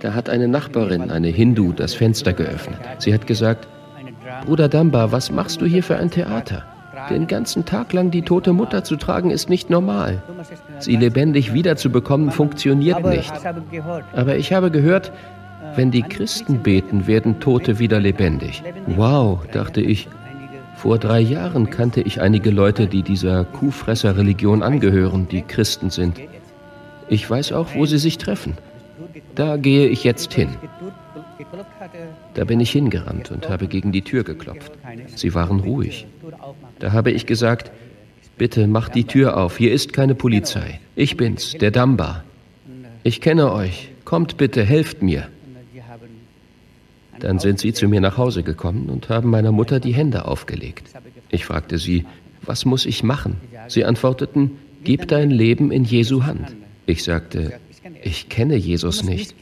Da 0.00 0.14
hat 0.14 0.28
eine 0.28 0.48
Nachbarin, 0.48 1.10
eine 1.10 1.28
Hindu, 1.28 1.72
das 1.72 1.94
Fenster 1.94 2.32
geöffnet. 2.32 2.78
Sie 2.98 3.12
hat 3.12 3.26
gesagt, 3.26 3.68
Bruder 4.46 4.68
Damba, 4.68 5.12
was 5.12 5.30
machst 5.30 5.60
du 5.60 5.66
hier 5.66 5.82
für 5.82 5.96
ein 5.96 6.10
Theater? 6.10 6.64
Den 7.10 7.26
ganzen 7.26 7.64
Tag 7.64 7.92
lang 7.92 8.10
die 8.10 8.22
tote 8.22 8.52
Mutter 8.52 8.84
zu 8.84 8.96
tragen, 8.96 9.30
ist 9.30 9.50
nicht 9.50 9.68
normal. 9.68 10.22
Sie 10.78 10.96
lebendig 10.96 11.52
wiederzubekommen, 11.52 12.30
funktioniert 12.30 13.04
nicht. 13.04 13.32
Aber 14.14 14.36
ich 14.36 14.52
habe 14.52 14.70
gehört, 14.70 15.12
wenn 15.76 15.90
die 15.90 16.02
Christen 16.02 16.60
beten, 16.60 17.06
werden 17.06 17.40
Tote 17.40 17.78
wieder 17.78 18.00
lebendig. 18.00 18.62
Wow, 18.86 19.40
dachte 19.52 19.80
ich, 19.80 20.08
vor 20.84 20.98
drei 20.98 21.20
Jahren 21.20 21.70
kannte 21.70 22.02
ich 22.02 22.20
einige 22.20 22.50
Leute, 22.50 22.86
die 22.86 23.02
dieser 23.02 23.46
Kuhfresser-Religion 23.46 24.62
angehören, 24.62 25.26
die 25.30 25.40
Christen 25.40 25.88
sind. 25.88 26.20
Ich 27.08 27.28
weiß 27.30 27.52
auch, 27.52 27.74
wo 27.74 27.86
sie 27.86 27.96
sich 27.96 28.18
treffen. 28.18 28.58
Da 29.34 29.56
gehe 29.56 29.88
ich 29.88 30.04
jetzt 30.04 30.34
hin. 30.34 30.50
Da 32.34 32.44
bin 32.44 32.60
ich 32.60 32.70
hingerannt 32.70 33.30
und 33.30 33.48
habe 33.48 33.66
gegen 33.66 33.92
die 33.92 34.02
Tür 34.02 34.24
geklopft. 34.24 34.72
Sie 35.14 35.32
waren 35.32 35.60
ruhig. 35.60 36.06
Da 36.80 36.92
habe 36.92 37.12
ich 37.12 37.24
gesagt, 37.24 37.72
Bitte 38.36 38.66
mach 38.66 38.90
die 38.90 39.04
Tür 39.04 39.38
auf, 39.38 39.56
hier 39.56 39.72
ist 39.72 39.94
keine 39.94 40.14
Polizei. 40.14 40.80
Ich 40.96 41.16
bin's, 41.16 41.52
der 41.52 41.70
Damba. 41.70 42.24
Ich 43.04 43.22
kenne 43.22 43.50
euch. 43.52 43.88
Kommt 44.04 44.36
bitte, 44.36 44.62
helft 44.64 45.00
mir. 45.00 45.28
Dann 47.20 47.38
sind 47.38 47.58
sie 47.58 47.72
zu 47.72 47.88
mir 47.88 48.00
nach 48.00 48.18
Hause 48.18 48.42
gekommen 48.42 48.88
und 48.88 49.08
haben 49.08 49.30
meiner 49.30 49.52
Mutter 49.52 49.80
die 49.80 49.94
Hände 49.94 50.26
aufgelegt. 50.26 50.88
Ich 51.30 51.44
fragte 51.44 51.78
sie, 51.78 52.04
was 52.42 52.64
muss 52.64 52.86
ich 52.86 53.02
machen? 53.02 53.36
Sie 53.68 53.84
antworteten, 53.84 54.52
gib 54.82 55.08
dein 55.08 55.30
Leben 55.30 55.72
in 55.72 55.84
Jesu 55.84 56.24
Hand. 56.24 56.54
Ich 56.86 57.02
sagte, 57.04 57.52
ich 58.02 58.28
kenne 58.28 58.56
Jesus 58.56 59.04
nicht. 59.04 59.34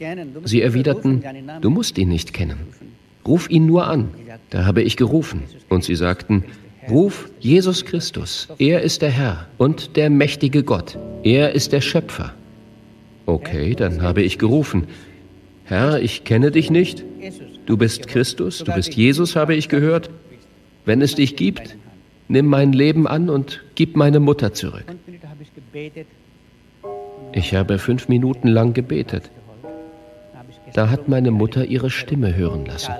Sie 0.43 0.61
erwiderten, 0.61 1.23
du 1.61 1.69
musst 1.69 1.97
ihn 1.97 2.09
nicht 2.09 2.33
kennen. 2.33 2.59
Ruf 3.27 3.49
ihn 3.49 3.65
nur 3.65 3.87
an. 3.87 4.09
Da 4.49 4.65
habe 4.65 4.81
ich 4.81 4.97
gerufen. 4.97 5.43
Und 5.69 5.83
sie 5.83 5.95
sagten, 5.95 6.43
ruf 6.89 7.29
Jesus 7.39 7.85
Christus. 7.85 8.47
Er 8.59 8.81
ist 8.81 9.01
der 9.01 9.11
Herr 9.11 9.47
und 9.57 9.95
der 9.95 10.09
mächtige 10.09 10.63
Gott. 10.63 10.97
Er 11.23 11.53
ist 11.53 11.71
der 11.71 11.81
Schöpfer. 11.81 12.33
Okay, 13.25 13.75
dann 13.75 14.01
habe 14.01 14.21
ich 14.21 14.37
gerufen. 14.37 14.87
Herr, 15.65 16.01
ich 16.01 16.25
kenne 16.25 16.51
dich 16.51 16.69
nicht. 16.69 17.03
Du 17.65 17.77
bist 17.77 18.07
Christus, 18.07 18.59
du 18.59 18.73
bist 18.73 18.93
Jesus, 18.95 19.35
habe 19.35 19.55
ich 19.55 19.69
gehört. 19.69 20.09
Wenn 20.85 21.01
es 21.01 21.15
dich 21.15 21.35
gibt, 21.35 21.77
nimm 22.27 22.47
mein 22.47 22.73
Leben 22.73 23.07
an 23.07 23.29
und 23.29 23.63
gib 23.75 23.95
meine 23.95 24.19
Mutter 24.19 24.53
zurück. 24.53 24.85
Ich 27.31 27.55
habe 27.55 27.79
fünf 27.79 28.09
Minuten 28.09 28.47
lang 28.47 28.73
gebetet. 28.73 29.31
Da 30.73 30.89
hat 30.89 31.07
meine 31.07 31.31
Mutter 31.31 31.65
ihre 31.65 31.89
Stimme 31.89 32.35
hören 32.35 32.65
lassen. 32.65 32.93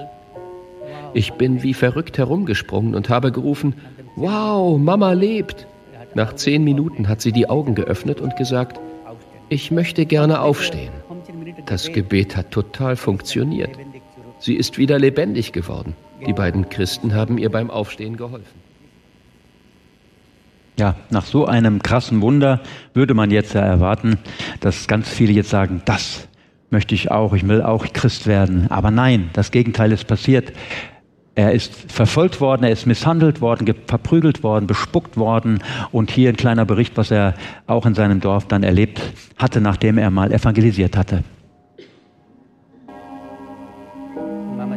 Ich 1.13 1.33
bin 1.33 1.61
wie 1.63 1.73
verrückt 1.73 2.17
herumgesprungen 2.17 2.95
und 2.95 3.09
habe 3.09 3.31
gerufen, 3.31 3.75
Wow, 4.15 4.79
Mama 4.79 5.13
lebt. 5.13 5.67
Nach 6.13 6.33
zehn 6.33 6.63
Minuten 6.63 7.07
hat 7.07 7.21
sie 7.21 7.31
die 7.31 7.49
Augen 7.49 7.73
geöffnet 7.73 8.21
und 8.21 8.35
gesagt, 8.35 8.79
ich 9.49 9.71
möchte 9.71 10.05
gerne 10.05 10.41
aufstehen. 10.41 10.91
Das 11.65 11.91
Gebet 11.91 12.35
hat 12.35 12.51
total 12.51 12.95
funktioniert. 12.95 13.71
Sie 14.43 14.55
ist 14.55 14.77
wieder 14.77 14.99
lebendig 14.99 15.53
geworden. 15.53 15.95
Die 16.27 16.33
beiden 16.33 16.67
Christen 16.67 17.13
haben 17.13 17.37
ihr 17.37 17.49
beim 17.49 17.69
Aufstehen 17.71 18.17
geholfen. 18.17 18.59
Ja, 20.77 20.95
nach 21.09 21.23
so 21.25 21.45
einem 21.45 21.81
krassen 21.81 22.19
Wunder 22.19 22.59
würde 22.93 23.13
man 23.13 23.31
jetzt 23.31 23.53
ja 23.53 23.61
erwarten, 23.61 24.17
dass 24.59 24.87
ganz 24.87 25.07
viele 25.07 25.31
jetzt 25.31 25.49
sagen, 25.49 25.81
das 25.85 26.27
möchte 26.71 26.93
ich 26.93 27.09
auch, 27.09 27.31
ich 27.31 27.47
will 27.47 27.61
auch 27.61 27.85
Christ 27.93 28.27
werden. 28.27 28.69
Aber 28.69 28.91
nein, 28.91 29.29
das 29.31 29.49
Gegenteil 29.49 29.93
ist 29.93 30.07
passiert. 30.07 30.51
Er 31.35 31.53
ist 31.53 31.89
verfolgt 31.89 32.41
worden, 32.41 32.65
er 32.65 32.71
ist 32.71 32.85
misshandelt 32.85 33.39
worden, 33.39 33.73
verprügelt 33.87 34.43
worden, 34.43 34.67
bespuckt 34.67 35.15
worden. 35.15 35.59
Und 35.93 36.11
hier 36.11 36.27
ein 36.27 36.35
kleiner 36.35 36.65
Bericht, 36.65 36.97
was 36.97 37.11
er 37.11 37.35
auch 37.65 37.85
in 37.85 37.95
seinem 37.95 38.19
Dorf 38.19 38.45
dann 38.49 38.63
erlebt 38.63 39.01
hatte, 39.37 39.61
nachdem 39.61 39.97
er 39.97 40.09
mal 40.09 40.33
evangelisiert 40.33 40.97
hatte. 40.97 41.23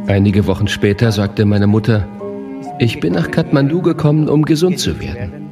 Einige 0.08 0.46
Wochen 0.46 0.68
später 0.68 1.10
sagte 1.10 1.44
meine 1.44 1.66
Mutter, 1.66 2.06
ich 2.78 3.00
bin 3.00 3.14
nach 3.14 3.30
Kathmandu 3.30 3.82
gekommen, 3.82 4.28
um 4.28 4.44
gesund 4.44 4.78
zu 4.78 5.00
werden. 5.00 5.50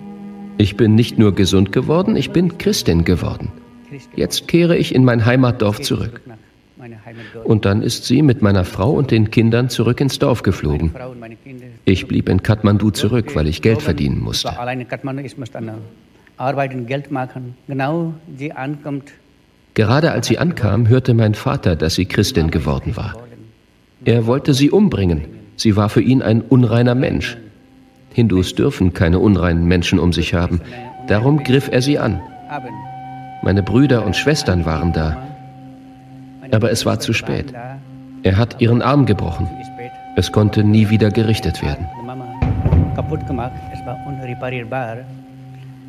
Ich 0.59 0.77
bin 0.77 0.95
nicht 0.95 1.19
nur 1.19 1.35
gesund 1.35 1.73
geworden, 1.73 2.14
ich 2.14 2.31
bin 2.31 2.57
Christin 2.59 3.05
geworden. 3.05 3.51
Jetzt 4.14 4.47
kehre 4.47 4.77
ich 4.77 4.95
in 4.95 5.05
mein 5.05 5.25
Heimatdorf 5.25 5.81
zurück. 5.81 6.21
Und 7.45 7.64
dann 7.64 7.83
ist 7.83 8.05
sie 8.05 8.23
mit 8.23 8.43
meiner 8.43 8.64
Frau 8.64 8.93
und 8.93 9.11
den 9.11 9.31
Kindern 9.31 9.71
zurück 9.71 10.01
ins 10.01 10.19
Dorf 10.19 10.43
geflogen. 10.43 10.93
Ich 11.85 12.07
blieb 12.07 12.29
in 12.29 12.43
Kathmandu 12.43 12.90
zurück, 12.90 13.35
weil 13.35 13.49
ich 13.49 13.61
Geld 13.62 13.83
verdienen 13.83 14.21
musste. 14.21 14.53
Gerade 19.75 20.12
als 20.12 20.27
sie 20.29 20.38
ankam, 20.38 20.88
hörte 20.88 21.14
mein 21.14 21.35
Vater, 21.35 21.75
dass 21.75 21.95
sie 21.97 22.07
Christin 22.07 22.51
geworden 22.53 22.97
war. 22.97 23.24
Er 24.05 24.27
wollte 24.27 24.53
sie 24.55 24.71
umbringen. 24.71 25.23
Sie 25.57 25.77
war 25.77 25.88
für 25.88 26.03
ihn 26.03 26.23
ein 26.23 26.43
unreiner 26.43 26.95
Mensch. 26.95 27.37
Hindus 28.12 28.55
dürfen 28.55 28.93
keine 28.93 29.19
unreinen 29.19 29.67
Menschen 29.67 29.99
um 29.99 30.12
sich 30.12 30.35
haben. 30.35 30.61
Darum 31.07 31.43
griff 31.43 31.69
er 31.71 31.83
sie 31.83 31.99
an. 31.99 32.21
Meine 33.43 33.62
Brüder 33.62 34.05
und 34.05 34.17
Schwestern 34.17 34.64
waren 34.67 34.93
da. 34.93 35.27
Aber 36.51 36.71
es 36.71 36.87
war 36.87 37.01
zu 37.01 37.12
spät. 37.12 37.53
Er 38.23 38.37
hat 38.37 38.61
ihren 38.61 38.83
Arm 38.83 39.07
gebrochen. 39.07 39.49
Es 40.17 40.33
konnte 40.33 40.64
nie 40.64 40.90
wieder 40.90 41.11
gerichtet 41.11 41.62
werden. 41.62 41.87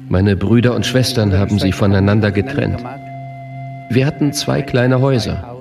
Meine 0.09 0.35
Brüder 0.35 0.75
und 0.75 0.85
Schwestern 0.85 1.37
haben 1.37 1.59
sie 1.59 1.71
voneinander 1.71 2.31
getrennt. 2.31 2.83
Wir 3.89 4.05
hatten 4.05 4.33
zwei 4.33 4.61
kleine 4.61 4.99
Häuser. 5.01 5.54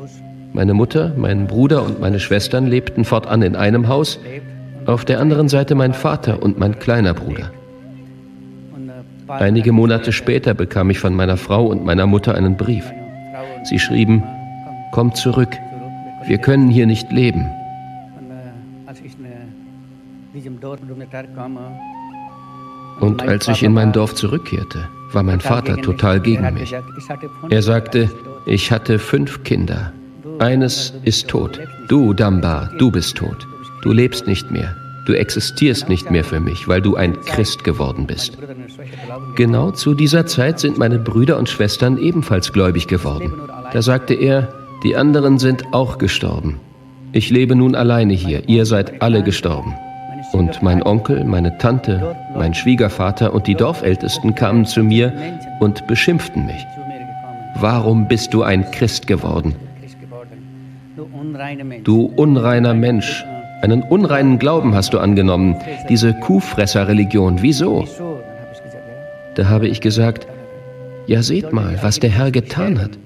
Meine 0.55 0.73
Mutter, 0.73 1.13
mein 1.17 1.49
Bruder 1.49 1.83
und 1.83 2.01
meine 2.01 2.21
Schwestern 2.21 2.69
lebten 2.69 3.05
fortan 3.05 3.43
in 3.43 3.57
einem 3.57 3.89
Haus, 3.89 4.21
auf 4.87 5.05
der 5.05 5.19
anderen 5.19 5.49
Seite 5.49 5.75
mein 5.75 5.95
Vater 5.95 6.41
und 6.45 6.61
mein 6.61 6.79
kleiner 6.79 7.13
Bruder. 7.13 7.51
Einige 9.27 9.73
Monate 9.73 10.13
später 10.13 10.55
bekam 10.55 10.91
ich 10.91 11.01
von 11.01 11.13
meiner 11.13 11.37
Frau 11.37 11.67
und 11.67 11.85
meiner 11.85 12.07
Mutter 12.07 12.37
einen 12.37 12.57
Brief. 12.57 12.85
Sie 13.65 13.81
schrieben, 13.81 14.23
komm 14.93 15.13
zurück, 15.17 15.49
wir 16.25 16.39
können 16.39 16.71
hier 16.71 16.87
nicht 16.87 17.11
leben. 17.11 17.51
Und 23.01 23.23
als 23.23 23.49
ich 23.49 23.63
in 23.65 23.73
mein 23.73 23.91
Dorf 23.91 24.15
zurückkehrte, 24.15 24.89
war 25.11 25.25
mein 25.25 25.41
Vater 25.41 25.79
total 25.79 26.21
gegen 26.21 26.55
mich. 26.55 26.73
Er 27.51 27.63
sagte, 27.63 28.09
ich 28.47 28.71
hatte 28.71 29.01
fünf 29.01 29.43
Kinder. 29.43 29.93
Eines 30.39 30.93
ist 31.05 31.29
tot. 31.29 31.61
Du, 31.89 32.13
Damba, 32.13 32.71
du 32.79 32.91
bist 32.91 33.17
tot. 33.17 33.47
Du 33.83 33.93
lebst 33.93 34.27
nicht 34.27 34.51
mehr. 34.51 34.75
Du 35.07 35.13
existierst 35.13 35.89
nicht 35.89 36.11
mehr 36.11 36.25
für 36.25 36.41
mich, 36.41 36.67
weil 36.67 36.81
du 36.81 36.97
ein 36.97 37.21
Christ 37.21 37.63
geworden 37.65 38.07
bist. 38.07 38.39
Genau 39.37 39.71
zu 39.71 39.95
dieser 39.95 40.27
Zeit 40.27 40.59
sind 40.59 40.79
meine 40.79 40.99
Brüder 40.99 41.39
und 41.39 41.49
Schwestern 41.49 41.99
ebenfalls 41.99 42.53
gläubig 42.53 42.89
geworden. 42.89 43.33
Da 43.73 43.83
sagte 43.83 44.15
er, 44.15 44.49
die 44.83 44.97
anderen 44.97 45.39
sind 45.39 45.73
auch 45.73 45.99
gestorben. 45.99 46.61
Ich 47.13 47.31
lebe 47.31 47.55
nun 47.55 47.75
alleine 47.75 48.15
hier, 48.15 48.49
ihr 48.49 48.67
seid 48.67 49.03
alle 49.03 49.23
gestorben. 49.23 49.75
Und 50.33 50.63
mein 50.63 50.83
Onkel, 50.83 51.23
meine 51.25 51.59
Tante, 51.59 52.17
mein 52.35 52.55
Schwiegervater 52.55 53.33
und 53.33 53.47
die 53.47 53.55
Dorfältesten 53.55 54.35
kamen 54.35 54.67
zu 54.67 54.83
mir 54.83 55.13
und 55.61 55.87
beschimpften 55.87 56.47
mich. 56.47 56.67
Warum 57.61 58.09
bist 58.09 58.35
du 58.35 58.43
ein 58.43 58.69
Christ 58.73 59.07
geworden? 59.07 59.55
Du 61.85 62.13
unreiner 62.17 62.75
Mensch, 62.75 63.25
einen 63.63 63.83
unreinen 63.83 64.39
Glauben 64.39 64.75
hast 64.75 64.93
du 64.93 64.99
angenommen, 64.99 65.57
diese 65.89 66.15
Kuhfresserreligion. 66.15 67.43
Wieso? 67.43 67.87
Da 69.35 69.49
habe 69.49 69.69
ich 69.69 69.81
gesagt, 69.81 70.27
ja 71.07 71.23
seht 71.23 71.53
mal, 71.53 71.79
was 71.83 71.99
der 72.01 72.11
Herr 72.11 72.31
getan 72.31 72.81
hat. 72.81 72.99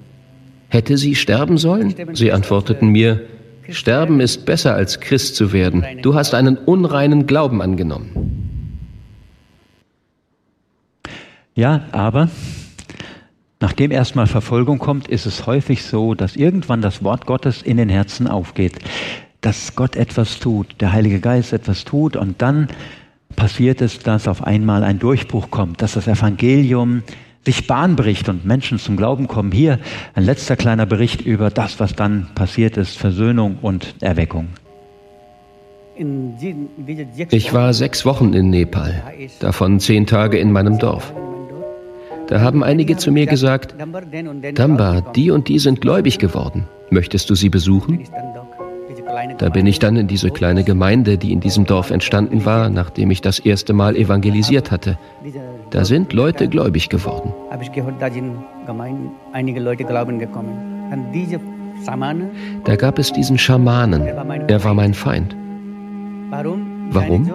Hätte 0.68 0.98
sie 0.98 1.14
sterben 1.14 1.58
sollen? 1.58 1.94
Sie 2.12 2.32
antworteten 2.32 2.88
mir, 2.88 3.20
Sterben 3.70 4.20
ist 4.20 4.46
besser 4.46 4.74
als 4.74 5.00
Christ 5.00 5.36
zu 5.36 5.52
werden. 5.52 5.84
Du 6.02 6.14
hast 6.14 6.34
einen 6.34 6.56
unreinen 6.56 7.26
Glauben 7.26 7.60
angenommen. 7.60 8.64
Ja, 11.54 11.84
aber 11.92 12.30
nachdem 13.60 13.90
erstmal 13.90 14.26
Verfolgung 14.26 14.78
kommt, 14.78 15.08
ist 15.08 15.26
es 15.26 15.46
häufig 15.46 15.82
so, 15.82 16.14
dass 16.14 16.36
irgendwann 16.36 16.82
das 16.82 17.02
Wort 17.02 17.26
Gottes 17.26 17.62
in 17.62 17.76
den 17.76 17.88
Herzen 17.88 18.26
aufgeht, 18.26 18.78
dass 19.40 19.74
Gott 19.74 19.96
etwas 19.96 20.38
tut, 20.38 20.80
der 20.80 20.92
Heilige 20.92 21.20
Geist 21.20 21.52
etwas 21.52 21.84
tut 21.84 22.16
und 22.16 22.42
dann 22.42 22.68
passiert 23.36 23.80
es, 23.80 24.00
dass 24.00 24.26
auf 24.26 24.42
einmal 24.42 24.82
ein 24.82 24.98
Durchbruch 24.98 25.50
kommt, 25.50 25.80
dass 25.82 25.94
das 25.94 26.08
Evangelium 26.08 27.02
sich 27.44 27.66
Bahn 27.66 27.96
bricht 27.96 28.28
und 28.28 28.44
Menschen 28.44 28.78
zum 28.78 28.96
Glauben 28.96 29.28
kommen. 29.28 29.52
Hier 29.52 29.78
ein 30.14 30.24
letzter 30.24 30.56
kleiner 30.56 30.86
Bericht 30.86 31.20
über 31.22 31.50
das, 31.50 31.80
was 31.80 31.94
dann 31.94 32.28
passiert 32.34 32.76
ist, 32.76 32.98
Versöhnung 32.98 33.58
und 33.62 33.94
Erweckung. 34.00 34.48
Ich 37.30 37.52
war 37.52 37.72
sechs 37.72 38.04
Wochen 38.04 38.32
in 38.32 38.50
Nepal, 38.50 39.02
davon 39.40 39.80
zehn 39.80 40.06
Tage 40.06 40.38
in 40.38 40.52
meinem 40.52 40.78
Dorf. 40.78 41.12
Da 42.28 42.40
haben 42.40 42.62
einige 42.62 42.96
zu 42.96 43.10
mir 43.10 43.26
gesagt, 43.26 43.74
Damba, 44.54 45.00
die 45.00 45.30
und 45.30 45.48
die 45.48 45.58
sind 45.58 45.80
gläubig 45.80 46.18
geworden. 46.18 46.68
Möchtest 46.90 47.28
du 47.30 47.34
sie 47.34 47.48
besuchen? 47.48 48.04
Da 49.38 49.48
bin 49.48 49.66
ich 49.66 49.78
dann 49.78 49.96
in 49.96 50.06
diese 50.06 50.30
kleine 50.30 50.64
Gemeinde, 50.64 51.16
die 51.16 51.32
in 51.32 51.40
diesem 51.40 51.64
Dorf 51.64 51.90
entstanden 51.90 52.44
war, 52.44 52.68
nachdem 52.68 53.10
ich 53.10 53.22
das 53.22 53.38
erste 53.38 53.72
Mal 53.72 53.96
evangelisiert 53.96 54.70
hatte. 54.70 54.98
Da 55.70 55.84
sind 55.84 56.12
Leute 56.12 56.48
gläubig 56.48 56.88
geworden. 56.88 57.32
Einige 59.32 59.60
Leute 59.60 59.84
glauben 59.84 60.18
gekommen. 60.18 60.52
Da 62.64 62.76
gab 62.76 62.98
es 62.98 63.12
diesen 63.12 63.38
Schamanen. 63.38 64.02
Er 64.48 64.64
war 64.64 64.74
mein 64.74 64.94
Feind. 64.94 65.34
Warum? 66.30 67.30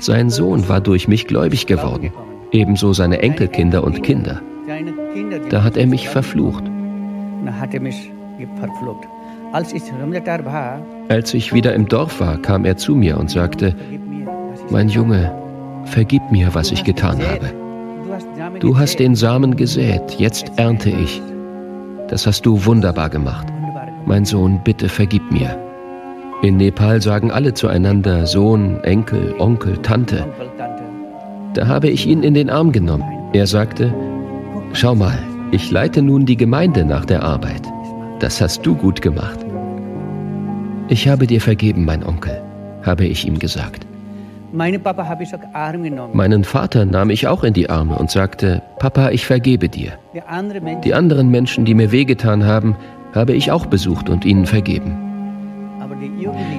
Sein 0.00 0.30
Sohn 0.30 0.68
war 0.68 0.80
durch 0.80 1.06
mich 1.06 1.26
gläubig 1.26 1.66
geworden. 1.66 2.12
Ebenso 2.54 2.92
seine 2.92 3.20
Enkelkinder 3.20 3.84
und 3.84 4.02
Kinder. 4.02 4.40
Da 5.50 5.62
hat 5.62 5.76
er 5.76 5.86
mich 5.86 6.08
verflucht. 6.08 6.64
Als 11.08 11.34
ich 11.34 11.52
wieder 11.52 11.74
im 11.74 11.88
Dorf 11.88 12.20
war, 12.20 12.38
kam 12.38 12.64
er 12.64 12.76
zu 12.76 12.94
mir 12.94 13.18
und 13.18 13.30
sagte, 13.30 13.74
mein 14.70 14.88
Junge, 14.88 15.32
vergib 15.84 16.22
mir, 16.30 16.54
was 16.54 16.72
ich 16.72 16.84
getan 16.84 17.18
habe. 17.18 17.52
Du 18.60 18.78
hast 18.78 18.98
den 18.98 19.14
Samen 19.14 19.56
gesät, 19.56 20.14
jetzt 20.18 20.50
ernte 20.56 20.90
ich. 20.90 21.20
Das 22.08 22.26
hast 22.26 22.46
du 22.46 22.64
wunderbar 22.64 23.10
gemacht. 23.10 23.46
Mein 24.06 24.24
Sohn, 24.24 24.60
bitte 24.62 24.88
vergib 24.88 25.30
mir. 25.30 25.58
In 26.42 26.56
Nepal 26.58 27.00
sagen 27.00 27.30
alle 27.30 27.54
zueinander 27.54 28.26
Sohn, 28.26 28.82
Enkel, 28.84 29.34
Onkel, 29.38 29.78
Tante. 29.78 30.26
Da 31.54 31.68
habe 31.68 31.88
ich 31.88 32.06
ihn 32.06 32.22
in 32.22 32.34
den 32.34 32.50
Arm 32.50 32.72
genommen. 32.72 33.04
Er 33.32 33.46
sagte, 33.46 33.94
schau 34.72 34.94
mal, 34.94 35.18
ich 35.52 35.70
leite 35.70 36.02
nun 36.02 36.26
die 36.26 36.36
Gemeinde 36.36 36.84
nach 36.84 37.04
der 37.04 37.22
Arbeit. 37.22 37.62
Das 38.18 38.40
hast 38.40 38.66
du 38.66 38.74
gut 38.74 39.00
gemacht. 39.00 39.38
Ich 40.88 41.08
habe 41.08 41.26
dir 41.26 41.40
vergeben, 41.40 41.84
mein 41.84 42.04
Onkel, 42.04 42.42
habe 42.82 43.06
ich 43.06 43.26
ihm 43.26 43.38
gesagt. 43.38 43.86
Meinen 44.52 46.44
Vater 46.44 46.84
nahm 46.84 47.10
ich 47.10 47.26
auch 47.26 47.44
in 47.44 47.52
die 47.54 47.70
Arme 47.70 47.96
und 47.96 48.10
sagte, 48.10 48.62
Papa, 48.78 49.10
ich 49.10 49.26
vergebe 49.26 49.68
dir. 49.68 49.92
Die 50.84 50.94
anderen 50.94 51.30
Menschen, 51.30 51.64
die 51.64 51.74
mir 51.74 51.90
wehgetan 51.92 52.44
haben, 52.44 52.76
habe 53.14 53.32
ich 53.32 53.50
auch 53.52 53.66
besucht 53.66 54.08
und 54.08 54.24
ihnen 54.24 54.46
vergeben. 54.46 54.96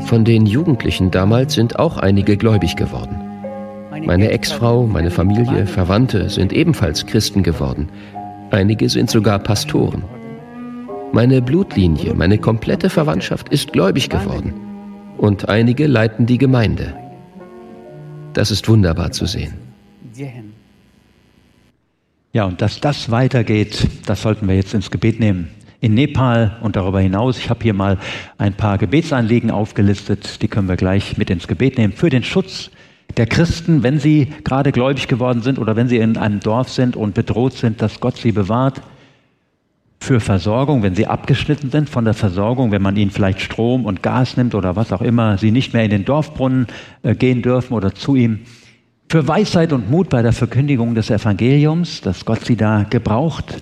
Von 0.05 0.23
den 0.23 0.45
Jugendlichen 0.45 1.11
damals 1.11 1.53
sind 1.53 1.79
auch 1.79 1.97
einige 1.97 2.37
gläubig 2.37 2.75
geworden. 2.75 3.24
Meine 4.03 4.29
Ex-Frau, 4.31 4.85
meine 4.85 5.11
Familie, 5.11 5.65
Verwandte 5.65 6.29
sind 6.29 6.51
ebenfalls 6.51 7.05
Christen 7.05 7.43
geworden. 7.43 7.89
Einige 8.51 8.89
sind 8.89 9.09
sogar 9.09 9.39
Pastoren. 9.39 10.03
Meine 11.11 11.41
Blutlinie, 11.41 12.13
meine 12.13 12.37
komplette 12.37 12.89
Verwandtschaft 12.89 13.49
ist 13.49 13.71
gläubig 13.71 14.09
geworden. 14.09 14.53
Und 15.17 15.47
einige 15.47 15.87
leiten 15.87 16.25
die 16.25 16.37
Gemeinde. 16.37 16.93
Das 18.33 18.51
ist 18.51 18.67
wunderbar 18.67 19.11
zu 19.11 19.25
sehen. 19.25 19.53
Ja, 22.33 22.45
und 22.45 22.61
dass 22.61 22.81
das 22.81 23.11
weitergeht, 23.11 23.87
das 24.05 24.21
sollten 24.21 24.47
wir 24.47 24.55
jetzt 24.55 24.73
ins 24.73 24.91
Gebet 24.91 25.19
nehmen 25.19 25.49
in 25.85 25.93
Nepal 25.93 26.57
und 26.61 26.75
darüber 26.75 26.99
hinaus. 26.99 27.37
Ich 27.37 27.51
habe 27.51 27.61
hier 27.61 27.75
mal 27.75 27.99
ein 28.39 28.53
paar 28.53 28.79
Gebetsanliegen 28.79 29.51
aufgelistet, 29.51 30.41
die 30.41 30.47
können 30.47 30.67
wir 30.67 30.77
gleich 30.77 31.17
mit 31.17 31.29
ins 31.29 31.47
Gebet 31.47 31.77
nehmen. 31.77 31.93
Für 31.93 32.09
den 32.09 32.23
Schutz 32.23 32.71
der 33.17 33.27
Christen, 33.27 33.83
wenn 33.83 33.99
sie 33.99 34.27
gerade 34.43 34.71
gläubig 34.71 35.07
geworden 35.07 35.41
sind 35.41 35.59
oder 35.59 35.75
wenn 35.75 35.87
sie 35.87 35.97
in 35.97 36.17
einem 36.17 36.39
Dorf 36.39 36.69
sind 36.69 36.95
und 36.95 37.13
bedroht 37.13 37.53
sind, 37.53 37.81
dass 37.81 37.99
Gott 37.99 38.17
sie 38.17 38.31
bewahrt. 38.31 38.81
Für 39.99 40.19
Versorgung, 40.19 40.83
wenn 40.83 40.93
sie 40.93 41.07
abgeschnitten 41.07 41.71
sind 41.71 41.89
von 41.89 42.05
der 42.05 42.13
Versorgung, 42.13 42.71
wenn 42.71 42.81
man 42.81 42.95
ihnen 42.95 43.11
vielleicht 43.11 43.41
Strom 43.41 43.85
und 43.85 44.03
Gas 44.03 44.37
nimmt 44.37 44.53
oder 44.53 44.75
was 44.75 44.91
auch 44.91 45.01
immer, 45.01 45.37
sie 45.37 45.51
nicht 45.51 45.73
mehr 45.73 45.83
in 45.83 45.89
den 45.89 46.05
Dorfbrunnen 46.05 46.67
äh, 47.01 47.15
gehen 47.15 47.41
dürfen 47.41 47.73
oder 47.73 47.95
zu 47.95 48.15
ihm. 48.15 48.41
Für 49.09 49.27
Weisheit 49.27 49.71
und 49.71 49.89
Mut 49.89 50.09
bei 50.09 50.21
der 50.21 50.33
Verkündigung 50.33 50.95
des 50.95 51.09
Evangeliums, 51.09 52.01
dass 52.01 52.25
Gott 52.25 52.45
sie 52.45 52.57
da 52.57 52.83
gebraucht 52.83 53.61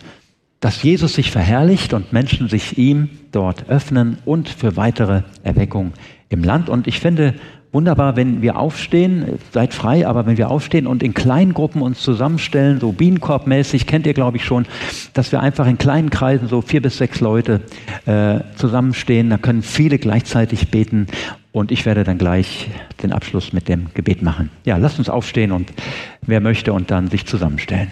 dass 0.63 0.81
Jesus 0.81 1.15
sich 1.15 1.29
verherrlicht 1.29 1.93
und 1.93 2.13
Menschen 2.13 2.47
sich 2.47 2.77
ihm 2.77 3.09
dort 3.33 3.67
öffnen 3.67 4.19
und 4.23 4.47
für 4.47 4.77
weitere 4.77 5.23
Erweckung 5.43 5.91
im 6.29 6.41
Land. 6.41 6.69
Und 6.69 6.87
ich 6.87 7.01
finde 7.01 7.33
wunderbar, 7.73 8.15
wenn 8.15 8.41
wir 8.41 8.57
aufstehen, 8.57 9.39
seid 9.51 9.73
frei, 9.73 10.07
aber 10.07 10.25
wenn 10.25 10.37
wir 10.37 10.49
aufstehen 10.49 10.87
und 10.87 11.03
in 11.03 11.13
kleinen 11.13 11.53
Gruppen 11.53 11.81
uns 11.81 11.99
zusammenstellen, 11.99 12.79
so 12.79 12.91
Bienenkorbmäßig, 12.93 13.87
kennt 13.87 14.07
ihr 14.07 14.13
glaube 14.13 14.37
ich 14.37 14.45
schon, 14.45 14.65
dass 15.13 15.31
wir 15.31 15.41
einfach 15.41 15.67
in 15.67 15.77
kleinen 15.77 16.09
Kreisen, 16.09 16.47
so 16.47 16.61
vier 16.61 16.81
bis 16.81 16.97
sechs 16.97 17.19
Leute 17.19 17.61
äh, 18.05 18.39
zusammenstehen, 18.55 19.29
da 19.31 19.37
können 19.37 19.63
viele 19.63 19.97
gleichzeitig 19.97 20.69
beten 20.69 21.07
und 21.51 21.71
ich 21.71 21.85
werde 21.85 22.03
dann 22.03 22.17
gleich 22.17 22.69
den 23.01 23.11
Abschluss 23.11 23.53
mit 23.53 23.67
dem 23.67 23.87
Gebet 23.93 24.21
machen. 24.21 24.49
Ja, 24.65 24.77
lasst 24.77 24.99
uns 24.99 25.09
aufstehen 25.09 25.51
und 25.51 25.73
wer 26.21 26.39
möchte 26.39 26.73
und 26.73 26.91
dann 26.91 27.09
sich 27.09 27.25
zusammenstellen. 27.25 27.91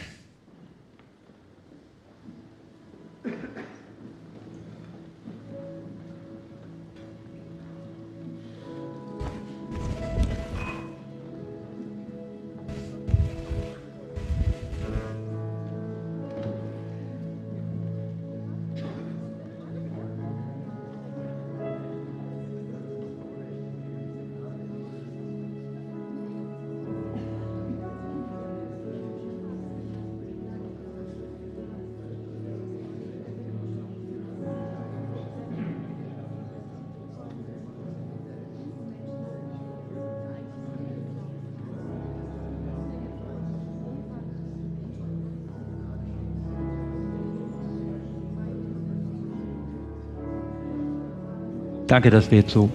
Danke, 51.91 52.09
dass 52.09 52.31
wir 52.31 52.37
jetzt 52.37 52.51
so 52.51 52.69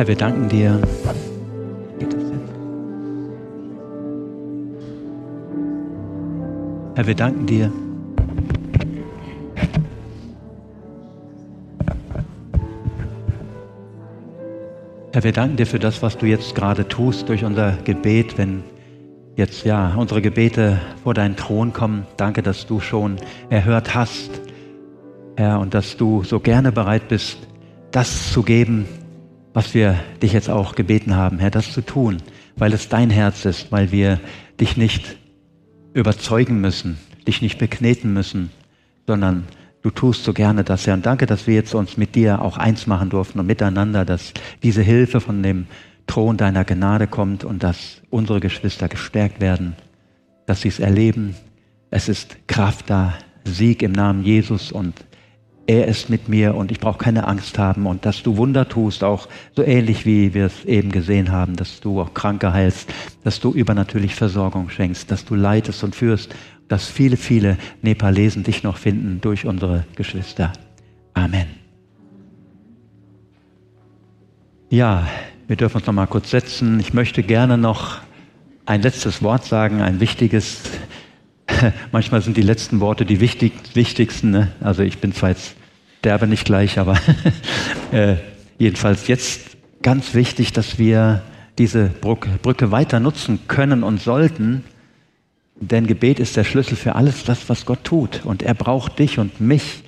Herr, 0.00 0.08
wir 0.08 0.16
danken 0.16 0.48
dir. 0.48 0.80
Herr, 6.94 7.06
wir 7.06 7.14
danken 7.14 7.44
dir. 7.44 7.70
Herr, 15.12 15.22
wir 15.22 15.32
danken 15.32 15.58
dir 15.58 15.66
für 15.66 15.78
das, 15.78 16.00
was 16.00 16.16
du 16.16 16.24
jetzt 16.24 16.54
gerade 16.54 16.88
tust 16.88 17.28
durch 17.28 17.44
unser 17.44 17.72
Gebet, 17.84 18.38
wenn 18.38 18.62
jetzt 19.36 19.66
ja 19.66 19.94
unsere 19.96 20.22
Gebete 20.22 20.80
vor 21.02 21.12
deinen 21.12 21.36
Thron 21.36 21.74
kommen. 21.74 22.06
Danke, 22.16 22.42
dass 22.42 22.66
du 22.66 22.80
schon 22.80 23.16
erhört 23.50 23.94
hast, 23.94 24.30
Herr, 25.36 25.60
und 25.60 25.74
dass 25.74 25.98
du 25.98 26.24
so 26.24 26.40
gerne 26.40 26.72
bereit 26.72 27.08
bist, 27.08 27.36
das 27.90 28.32
zu 28.32 28.42
geben, 28.42 28.88
was 29.52 29.74
wir 29.74 29.98
dich 30.22 30.32
jetzt 30.32 30.50
auch 30.50 30.74
gebeten 30.74 31.16
haben, 31.16 31.38
Herr, 31.38 31.50
das 31.50 31.72
zu 31.72 31.80
tun, 31.80 32.18
weil 32.56 32.72
es 32.72 32.88
dein 32.88 33.10
Herz 33.10 33.44
ist, 33.44 33.72
weil 33.72 33.92
wir 33.92 34.20
dich 34.60 34.76
nicht 34.76 35.16
überzeugen 35.92 36.60
müssen, 36.60 36.98
dich 37.26 37.42
nicht 37.42 37.58
bekneten 37.58 38.12
müssen, 38.12 38.50
sondern 39.06 39.44
Du 39.82 39.90
tust 39.90 40.24
so 40.24 40.34
gerne 40.34 40.62
das, 40.62 40.86
Herr. 40.86 40.94
Und 40.94 41.06
danke, 41.06 41.24
dass 41.24 41.46
wir 41.46 41.54
jetzt 41.54 41.74
uns 41.74 41.96
mit 41.96 42.14
dir 42.14 42.42
auch 42.42 42.58
eins 42.58 42.86
machen 42.86 43.08
durften 43.08 43.40
und 43.40 43.46
miteinander, 43.46 44.04
dass 44.04 44.34
diese 44.62 44.82
Hilfe 44.82 45.20
von 45.20 45.42
dem 45.42 45.66
Thron 46.06 46.36
deiner 46.36 46.64
Gnade 46.64 47.06
kommt 47.06 47.44
und 47.44 47.62
dass 47.62 48.02
unsere 48.10 48.40
Geschwister 48.40 48.88
gestärkt 48.88 49.40
werden, 49.40 49.76
dass 50.46 50.62
sie 50.62 50.68
es 50.68 50.80
erleben. 50.80 51.34
Es 51.90 52.08
ist 52.08 52.46
Kraft 52.46 52.90
da, 52.90 53.14
Sieg 53.44 53.82
im 53.82 53.92
Namen 53.92 54.22
Jesus 54.22 54.70
und 54.70 54.94
er 55.66 55.86
ist 55.86 56.10
mit 56.10 56.28
mir 56.28 56.54
und 56.54 56.72
ich 56.72 56.80
brauche 56.80 56.98
keine 56.98 57.28
Angst 57.28 57.58
haben 57.58 57.86
und 57.86 58.04
dass 58.04 58.22
du 58.22 58.36
Wunder 58.36 58.68
tust, 58.68 59.04
auch 59.04 59.28
so 59.54 59.62
ähnlich 59.62 60.04
wie 60.06 60.34
wir 60.34 60.46
es 60.46 60.64
eben 60.64 60.90
gesehen 60.90 61.30
haben, 61.30 61.56
dass 61.56 61.80
du 61.80 62.00
auch 62.00 62.14
Kranke 62.14 62.52
heilst, 62.52 62.92
dass 63.22 63.40
du 63.40 63.52
übernatürlich 63.52 64.14
Versorgung 64.14 64.70
schenkst, 64.70 65.10
dass 65.10 65.24
du 65.24 65.34
leitest 65.34 65.84
und 65.84 65.94
führst 65.94 66.34
dass 66.70 66.86
viele, 66.86 67.16
viele 67.16 67.58
Nepalesen 67.82 68.44
dich 68.44 68.62
noch 68.62 68.78
finden 68.78 69.20
durch 69.20 69.44
unsere 69.44 69.84
Geschwister. 69.96 70.52
Amen. 71.14 71.46
Ja, 74.70 75.08
wir 75.48 75.56
dürfen 75.56 75.78
uns 75.78 75.86
noch 75.86 75.92
mal 75.92 76.06
kurz 76.06 76.30
setzen. 76.30 76.78
Ich 76.78 76.94
möchte 76.94 77.24
gerne 77.24 77.58
noch 77.58 77.98
ein 78.66 78.82
letztes 78.82 79.20
Wort 79.20 79.44
sagen, 79.44 79.82
ein 79.82 79.98
wichtiges. 79.98 80.62
Manchmal 81.92 82.22
sind 82.22 82.36
die 82.36 82.42
letzten 82.42 82.80
Worte 82.80 83.04
die 83.04 83.20
wichtig, 83.20 83.52
wichtigsten. 83.74 84.30
Ne? 84.30 84.48
Also 84.60 84.82
ich 84.82 84.98
bin 84.98 85.12
zwar 85.12 85.30
jetzt 85.30 85.54
derbe 86.04 86.26
nicht 86.26 86.44
gleich, 86.44 86.78
aber 86.78 86.98
äh, 87.92 88.16
jedenfalls 88.58 89.08
jetzt 89.08 89.56
ganz 89.82 90.14
wichtig, 90.14 90.52
dass 90.52 90.78
wir 90.78 91.22
diese 91.58 91.86
Brücke, 91.86 92.70
weiter 92.70 93.00
nutzen 93.00 93.40
können 93.48 93.82
und 93.82 94.00
sollten, 94.00 94.64
denn 95.56 95.86
Gebet 95.86 96.20
ist 96.20 96.36
der 96.36 96.44
Schlüssel 96.44 96.76
für 96.76 96.94
alles 96.94 97.24
das, 97.24 97.48
was 97.48 97.66
Gott 97.66 97.84
tut. 97.84 98.24
Und 98.24 98.42
er 98.42 98.54
braucht 98.54 98.98
dich 98.98 99.18
und 99.18 99.40
mich. 99.40 99.82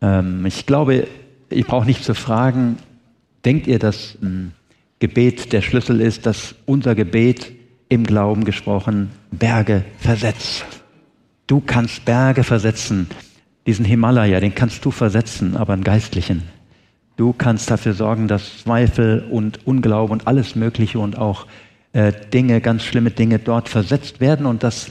Ähm, 0.00 0.46
ich 0.46 0.66
glaube, 0.66 1.08
ich 1.48 1.66
brauche 1.66 1.86
nicht 1.86 2.04
zu 2.04 2.14
fragen, 2.14 2.76
denkt 3.44 3.66
ihr, 3.66 3.80
dass 3.80 4.16
ähm, 4.22 4.52
Gebet 5.00 5.52
der 5.52 5.62
Schlüssel 5.62 6.00
ist, 6.00 6.26
dass 6.26 6.54
unser 6.64 6.94
Gebet 6.94 7.50
im 7.88 8.04
Glauben 8.04 8.44
gesprochen 8.44 9.10
Berge 9.32 9.84
versetzt? 9.98 10.79
Du 11.50 11.58
kannst 11.58 12.04
Berge 12.04 12.44
versetzen. 12.44 13.08
Diesen 13.66 13.84
Himalaya, 13.84 14.38
den 14.38 14.54
kannst 14.54 14.84
du 14.84 14.92
versetzen, 14.92 15.56
aber 15.56 15.72
einen 15.72 15.82
geistlichen. 15.82 16.44
Du 17.16 17.32
kannst 17.32 17.68
dafür 17.72 17.92
sorgen, 17.92 18.28
dass 18.28 18.58
Zweifel 18.58 19.26
und 19.28 19.66
Unglaube 19.66 20.12
und 20.12 20.28
alles 20.28 20.54
Mögliche 20.54 21.00
und 21.00 21.18
auch 21.18 21.48
äh, 21.92 22.12
Dinge, 22.32 22.60
ganz 22.60 22.84
schlimme 22.84 23.10
Dinge 23.10 23.40
dort 23.40 23.68
versetzt 23.68 24.20
werden 24.20 24.46
und 24.46 24.62
dass 24.62 24.86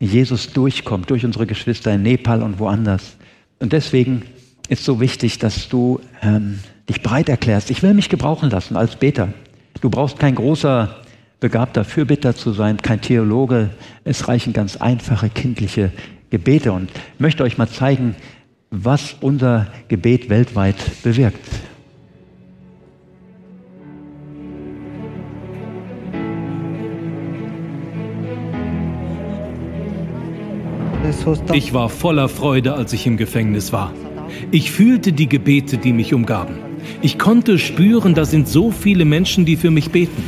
Jesus 0.00 0.52
durchkommt 0.52 1.08
durch 1.08 1.24
unsere 1.24 1.46
Geschwister 1.46 1.94
in 1.94 2.02
Nepal 2.02 2.42
und 2.42 2.58
woanders. 2.58 3.16
Und 3.58 3.72
deswegen 3.72 4.24
ist 4.68 4.84
so 4.84 5.00
wichtig, 5.00 5.38
dass 5.38 5.70
du 5.70 5.98
ähm, 6.20 6.58
dich 6.90 7.00
breit 7.02 7.30
erklärst. 7.30 7.70
Ich 7.70 7.82
will 7.82 7.94
mich 7.94 8.10
gebrauchen 8.10 8.50
lassen 8.50 8.76
als 8.76 8.96
Beter. 8.96 9.32
Du 9.80 9.88
brauchst 9.88 10.18
kein 10.18 10.34
großer, 10.34 10.94
begabter 11.42 11.84
Fürbitter 11.84 12.36
zu 12.36 12.52
sein, 12.52 12.76
kein 12.76 13.00
Theologe. 13.00 13.70
Es 14.04 14.28
reichen 14.28 14.52
ganz 14.52 14.76
einfache, 14.76 15.28
kindliche 15.28 15.90
Gebete. 16.30 16.72
Und 16.72 16.88
ich 17.14 17.20
möchte 17.20 17.42
euch 17.42 17.58
mal 17.58 17.68
zeigen, 17.68 18.14
was 18.70 19.16
unser 19.20 19.66
Gebet 19.88 20.30
weltweit 20.30 20.76
bewirkt. 21.02 21.44
Ich 31.52 31.74
war 31.74 31.88
voller 31.88 32.28
Freude, 32.28 32.74
als 32.74 32.92
ich 32.92 33.06
im 33.06 33.16
Gefängnis 33.16 33.72
war. 33.72 33.92
Ich 34.52 34.70
fühlte 34.70 35.12
die 35.12 35.28
Gebete, 35.28 35.76
die 35.76 35.92
mich 35.92 36.14
umgaben. 36.14 36.71
Ich 37.00 37.18
konnte 37.18 37.58
spüren, 37.58 38.14
da 38.14 38.24
sind 38.24 38.48
so 38.48 38.70
viele 38.70 39.04
Menschen, 39.04 39.44
die 39.44 39.56
für 39.56 39.70
mich 39.70 39.90
beten. 39.90 40.22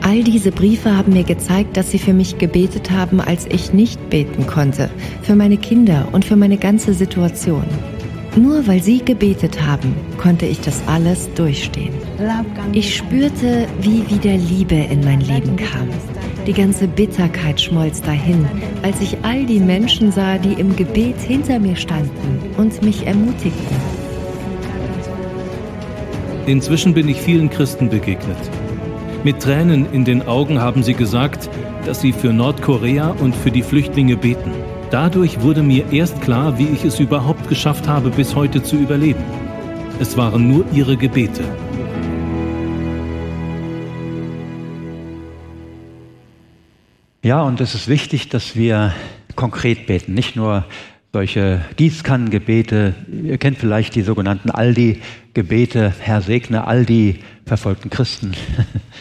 All 0.00 0.22
diese 0.22 0.52
Briefe 0.52 0.94
haben 0.94 1.14
mir 1.14 1.24
gezeigt, 1.24 1.76
dass 1.76 1.90
sie 1.90 1.98
für 1.98 2.12
mich 2.12 2.36
gebetet 2.36 2.90
haben, 2.90 3.20
als 3.20 3.46
ich 3.46 3.72
nicht 3.72 4.10
beten 4.10 4.46
konnte, 4.46 4.90
für 5.22 5.34
meine 5.34 5.56
Kinder 5.56 6.08
und 6.12 6.26
für 6.26 6.36
meine 6.36 6.58
ganze 6.58 6.92
Situation. 6.92 7.64
Nur 8.36 8.66
weil 8.66 8.82
sie 8.82 8.98
gebetet 8.98 9.64
haben, 9.64 9.94
konnte 10.18 10.44
ich 10.44 10.60
das 10.60 10.82
alles 10.86 11.32
durchstehen. 11.34 11.94
Ich 12.72 12.96
spürte, 12.96 13.66
wie 13.80 14.02
wieder 14.10 14.36
Liebe 14.36 14.74
in 14.74 15.04
mein 15.04 15.20
Leben 15.20 15.56
kam. 15.56 15.88
Die 16.46 16.52
ganze 16.52 16.86
Bitterkeit 16.86 17.58
schmolz 17.58 18.02
dahin, 18.02 18.46
als 18.82 19.00
ich 19.00 19.16
all 19.22 19.46
die 19.46 19.60
Menschen 19.60 20.12
sah, 20.12 20.36
die 20.36 20.52
im 20.52 20.76
Gebet 20.76 21.18
hinter 21.18 21.58
mir 21.58 21.74
standen 21.74 22.38
und 22.58 22.82
mich 22.82 23.06
ermutigten. 23.06 23.76
Inzwischen 26.44 26.92
bin 26.92 27.08
ich 27.08 27.18
vielen 27.18 27.48
Christen 27.48 27.88
begegnet. 27.88 28.36
Mit 29.24 29.40
Tränen 29.40 29.90
in 29.92 30.04
den 30.04 30.28
Augen 30.28 30.60
haben 30.60 30.82
sie 30.82 30.92
gesagt, 30.92 31.48
dass 31.86 32.02
sie 32.02 32.12
für 32.12 32.34
Nordkorea 32.34 33.16
und 33.20 33.34
für 33.34 33.50
die 33.50 33.62
Flüchtlinge 33.62 34.18
beten. 34.18 34.52
Dadurch 34.90 35.40
wurde 35.40 35.62
mir 35.62 35.90
erst 35.92 36.20
klar, 36.20 36.58
wie 36.58 36.68
ich 36.68 36.84
es 36.84 37.00
überhaupt 37.00 37.48
geschafft 37.48 37.88
habe, 37.88 38.10
bis 38.10 38.36
heute 38.36 38.62
zu 38.62 38.76
überleben. 38.76 39.24
Es 39.98 40.18
waren 40.18 40.46
nur 40.46 40.66
ihre 40.74 40.98
Gebete, 40.98 41.44
Ja, 47.24 47.40
und 47.40 47.62
es 47.62 47.74
ist 47.74 47.88
wichtig, 47.88 48.28
dass 48.28 48.54
wir 48.54 48.94
konkret 49.34 49.86
beten, 49.86 50.12
nicht 50.12 50.36
nur 50.36 50.66
solche 51.10 51.64
Gießkannengebete. 51.76 52.94
Ihr 53.10 53.38
kennt 53.38 53.56
vielleicht 53.56 53.94
die 53.94 54.02
sogenannten 54.02 54.50
Aldi-Gebete, 54.50 55.94
Herr 56.00 56.20
segne 56.20 56.66
all 56.66 56.84
die 56.84 57.20
verfolgten 57.46 57.88
Christen, 57.88 58.32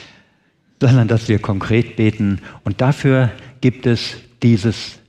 sondern 0.79 1.09
dass 1.09 1.27
wir 1.27 1.37
konkret 1.39 1.97
beten. 1.97 2.39
Und 2.63 2.79
dafür 2.79 3.29
gibt 3.59 3.85
es 3.85 4.15
dieses 4.41 4.99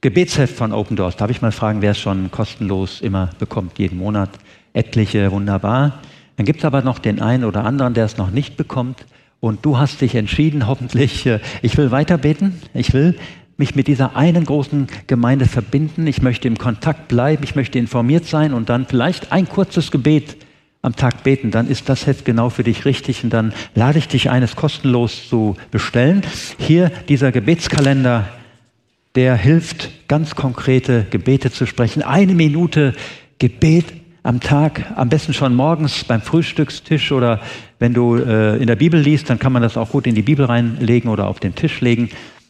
Gebetsheft 0.00 0.56
von 0.56 0.72
Open 0.72 0.96
Doors. 0.96 1.16
Darf 1.16 1.28
ich 1.28 1.42
mal 1.42 1.52
fragen, 1.52 1.82
wer 1.82 1.90
es 1.90 2.00
schon 2.00 2.30
kostenlos 2.30 3.02
immer 3.02 3.28
bekommt, 3.38 3.78
jeden 3.78 3.98
Monat? 3.98 4.30
Etliche, 4.72 5.30
wunderbar. 5.32 6.00
Dann 6.36 6.46
gibt 6.46 6.60
es 6.60 6.64
aber 6.64 6.80
noch 6.80 6.98
den 6.98 7.20
einen 7.20 7.44
oder 7.44 7.66
anderen, 7.66 7.92
der 7.92 8.06
es 8.06 8.16
noch 8.16 8.30
nicht 8.30 8.56
bekommt. 8.56 9.04
Und 9.44 9.66
du 9.66 9.76
hast 9.76 10.00
dich 10.00 10.14
entschieden, 10.14 10.66
hoffentlich, 10.66 11.26
äh, 11.26 11.38
ich 11.60 11.76
will 11.76 11.90
weiter 11.90 12.16
beten, 12.16 12.62
ich 12.72 12.94
will 12.94 13.14
mich 13.58 13.74
mit 13.74 13.88
dieser 13.88 14.16
einen 14.16 14.46
großen 14.46 14.86
Gemeinde 15.06 15.44
verbinden, 15.44 16.06
ich 16.06 16.22
möchte 16.22 16.48
im 16.48 16.56
Kontakt 16.56 17.08
bleiben, 17.08 17.44
ich 17.44 17.54
möchte 17.54 17.78
informiert 17.78 18.24
sein 18.24 18.54
und 18.54 18.70
dann 18.70 18.86
vielleicht 18.86 19.32
ein 19.32 19.46
kurzes 19.46 19.90
Gebet 19.90 20.38
am 20.80 20.96
Tag 20.96 21.24
beten, 21.24 21.50
dann 21.50 21.68
ist 21.68 21.90
das 21.90 22.06
Heft 22.06 22.24
genau 22.24 22.48
für 22.48 22.64
dich 22.64 22.86
richtig 22.86 23.22
und 23.22 23.34
dann 23.34 23.52
lade 23.74 23.98
ich 23.98 24.08
dich 24.08 24.30
ein, 24.30 24.42
es 24.42 24.56
kostenlos 24.56 25.28
zu 25.28 25.56
bestellen. 25.70 26.22
Hier 26.56 26.90
dieser 27.10 27.30
Gebetskalender, 27.30 28.26
der 29.14 29.36
hilft, 29.36 30.08
ganz 30.08 30.36
konkrete 30.36 31.04
Gebete 31.10 31.50
zu 31.50 31.66
sprechen. 31.66 32.02
Eine 32.02 32.34
Minute 32.34 32.94
Gebet 33.38 33.84
am 34.24 34.40
Tag, 34.40 34.90
am 34.96 35.10
besten 35.10 35.34
schon 35.34 35.54
morgens 35.54 36.02
beim 36.02 36.22
Frühstückstisch 36.22 37.12
oder 37.12 37.40
wenn 37.78 37.92
du 37.92 38.16
äh, 38.16 38.56
in 38.56 38.66
der 38.66 38.74
Bibel 38.74 38.98
liest, 38.98 39.28
dann 39.28 39.38
kann 39.38 39.52
man 39.52 39.62
das 39.62 39.76
auch 39.76 39.90
gut 39.90 40.06
in 40.06 40.14
die 40.14 40.22
Bibel 40.22 40.46
reinlegen 40.46 41.10
oder 41.10 41.28
auf 41.28 41.40
den 41.40 41.54
Tisch 41.54 41.82
legen. 41.82 42.08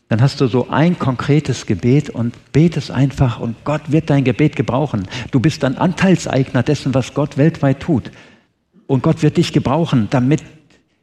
Dann 0.09 0.23
hast 0.23 0.41
du 0.41 0.47
so 0.47 0.69
ein 0.71 0.99
konkretes 1.01 1.67
Gebet 1.67 2.11
und 2.11 2.53
betest 2.53 2.93
einfach 2.93 3.41
und 3.41 3.57
Gott 3.65 3.83
wird 3.89 4.09
dein 4.09 4.23
Gebet 4.23 4.55
gebrauchen. 4.55 5.09
Du 5.33 5.41
bist 5.41 5.65
dann 5.65 5.77
Anteilseigner 5.77 6.63
dessen, 6.63 6.95
was 6.95 7.13
Gott 7.13 7.37
weltweit 7.37 7.81
tut. 7.81 8.13
Und 8.87 9.03
Gott 9.03 9.25
wird 9.25 9.37
dich 9.37 9.53
gebrauchen, 9.53 10.07
damit 10.11 10.45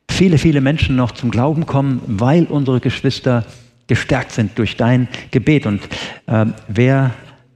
viele, 0.10 0.38
viele 0.38 0.62
Menschen 0.62 0.96
noch 0.96 1.12
zum 1.12 1.32
Glauben 1.32 1.66
kommen, 1.66 2.02
weil 2.08 2.46
unsere 2.46 2.80
Geschwister 2.80 3.44
gestärkt 3.88 4.32
sind 4.32 4.58
durch 4.58 4.78
dein 4.78 5.10
Gebet. 5.32 5.66
Und 5.66 5.82
äh, 6.28 6.46
wer 6.70 7.12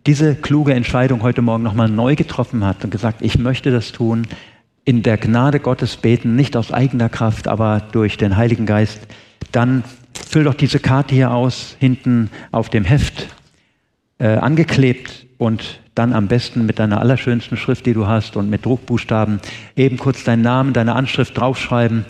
diese 0.06 0.36
kluge 0.36 0.74
Entscheidung 0.74 1.24
heute 1.24 1.42
Morgen 1.42 1.64
nochmal 1.64 1.90
neu 1.90 2.16
getroffen 2.16 2.64
hat 2.64 2.84
und 2.84 2.92
gesagt, 2.92 3.22
ich 3.22 3.40
möchte 3.40 3.72
das 3.72 3.92
tun, 3.92 4.28
in 4.84 5.02
der 5.02 5.18
Gnade 5.18 5.60
Gottes 5.60 5.98
beten, 5.98 6.36
nicht 6.36 6.56
aus 6.56 6.72
eigener 6.72 7.10
Kraft, 7.10 7.48
aber 7.48 7.82
durch 7.92 8.18
den 8.18 8.38
Heiligen 8.38 8.68
Geist, 8.68 9.00
dann 9.52 9.84
füll 10.14 10.44
doch 10.44 10.54
diese 10.54 10.80
Karte 10.80 11.16
hier 11.16 11.32
aus, 11.32 11.76
hinten 11.80 12.30
auf 12.52 12.70
dem 12.70 12.84
Heft 12.84 13.28
äh, 14.20 14.28
angeklebt 14.28 15.26
und 15.38 15.80
dann 15.96 16.14
am 16.14 16.28
besten 16.28 16.66
mit 16.66 16.78
deiner 16.78 17.00
allerschönsten 17.00 17.58
Schrift, 17.58 17.86
die 17.86 17.94
du 17.94 18.06
hast 18.06 18.36
und 18.36 18.50
mit 18.50 18.66
Druckbuchstaben 18.66 19.40
eben 19.76 19.98
kurz 19.98 20.24
deinen 20.24 20.42
Namen, 20.42 20.74
deine 20.74 20.94
Anschrift 20.94 21.38
draufschreiben 21.38 22.04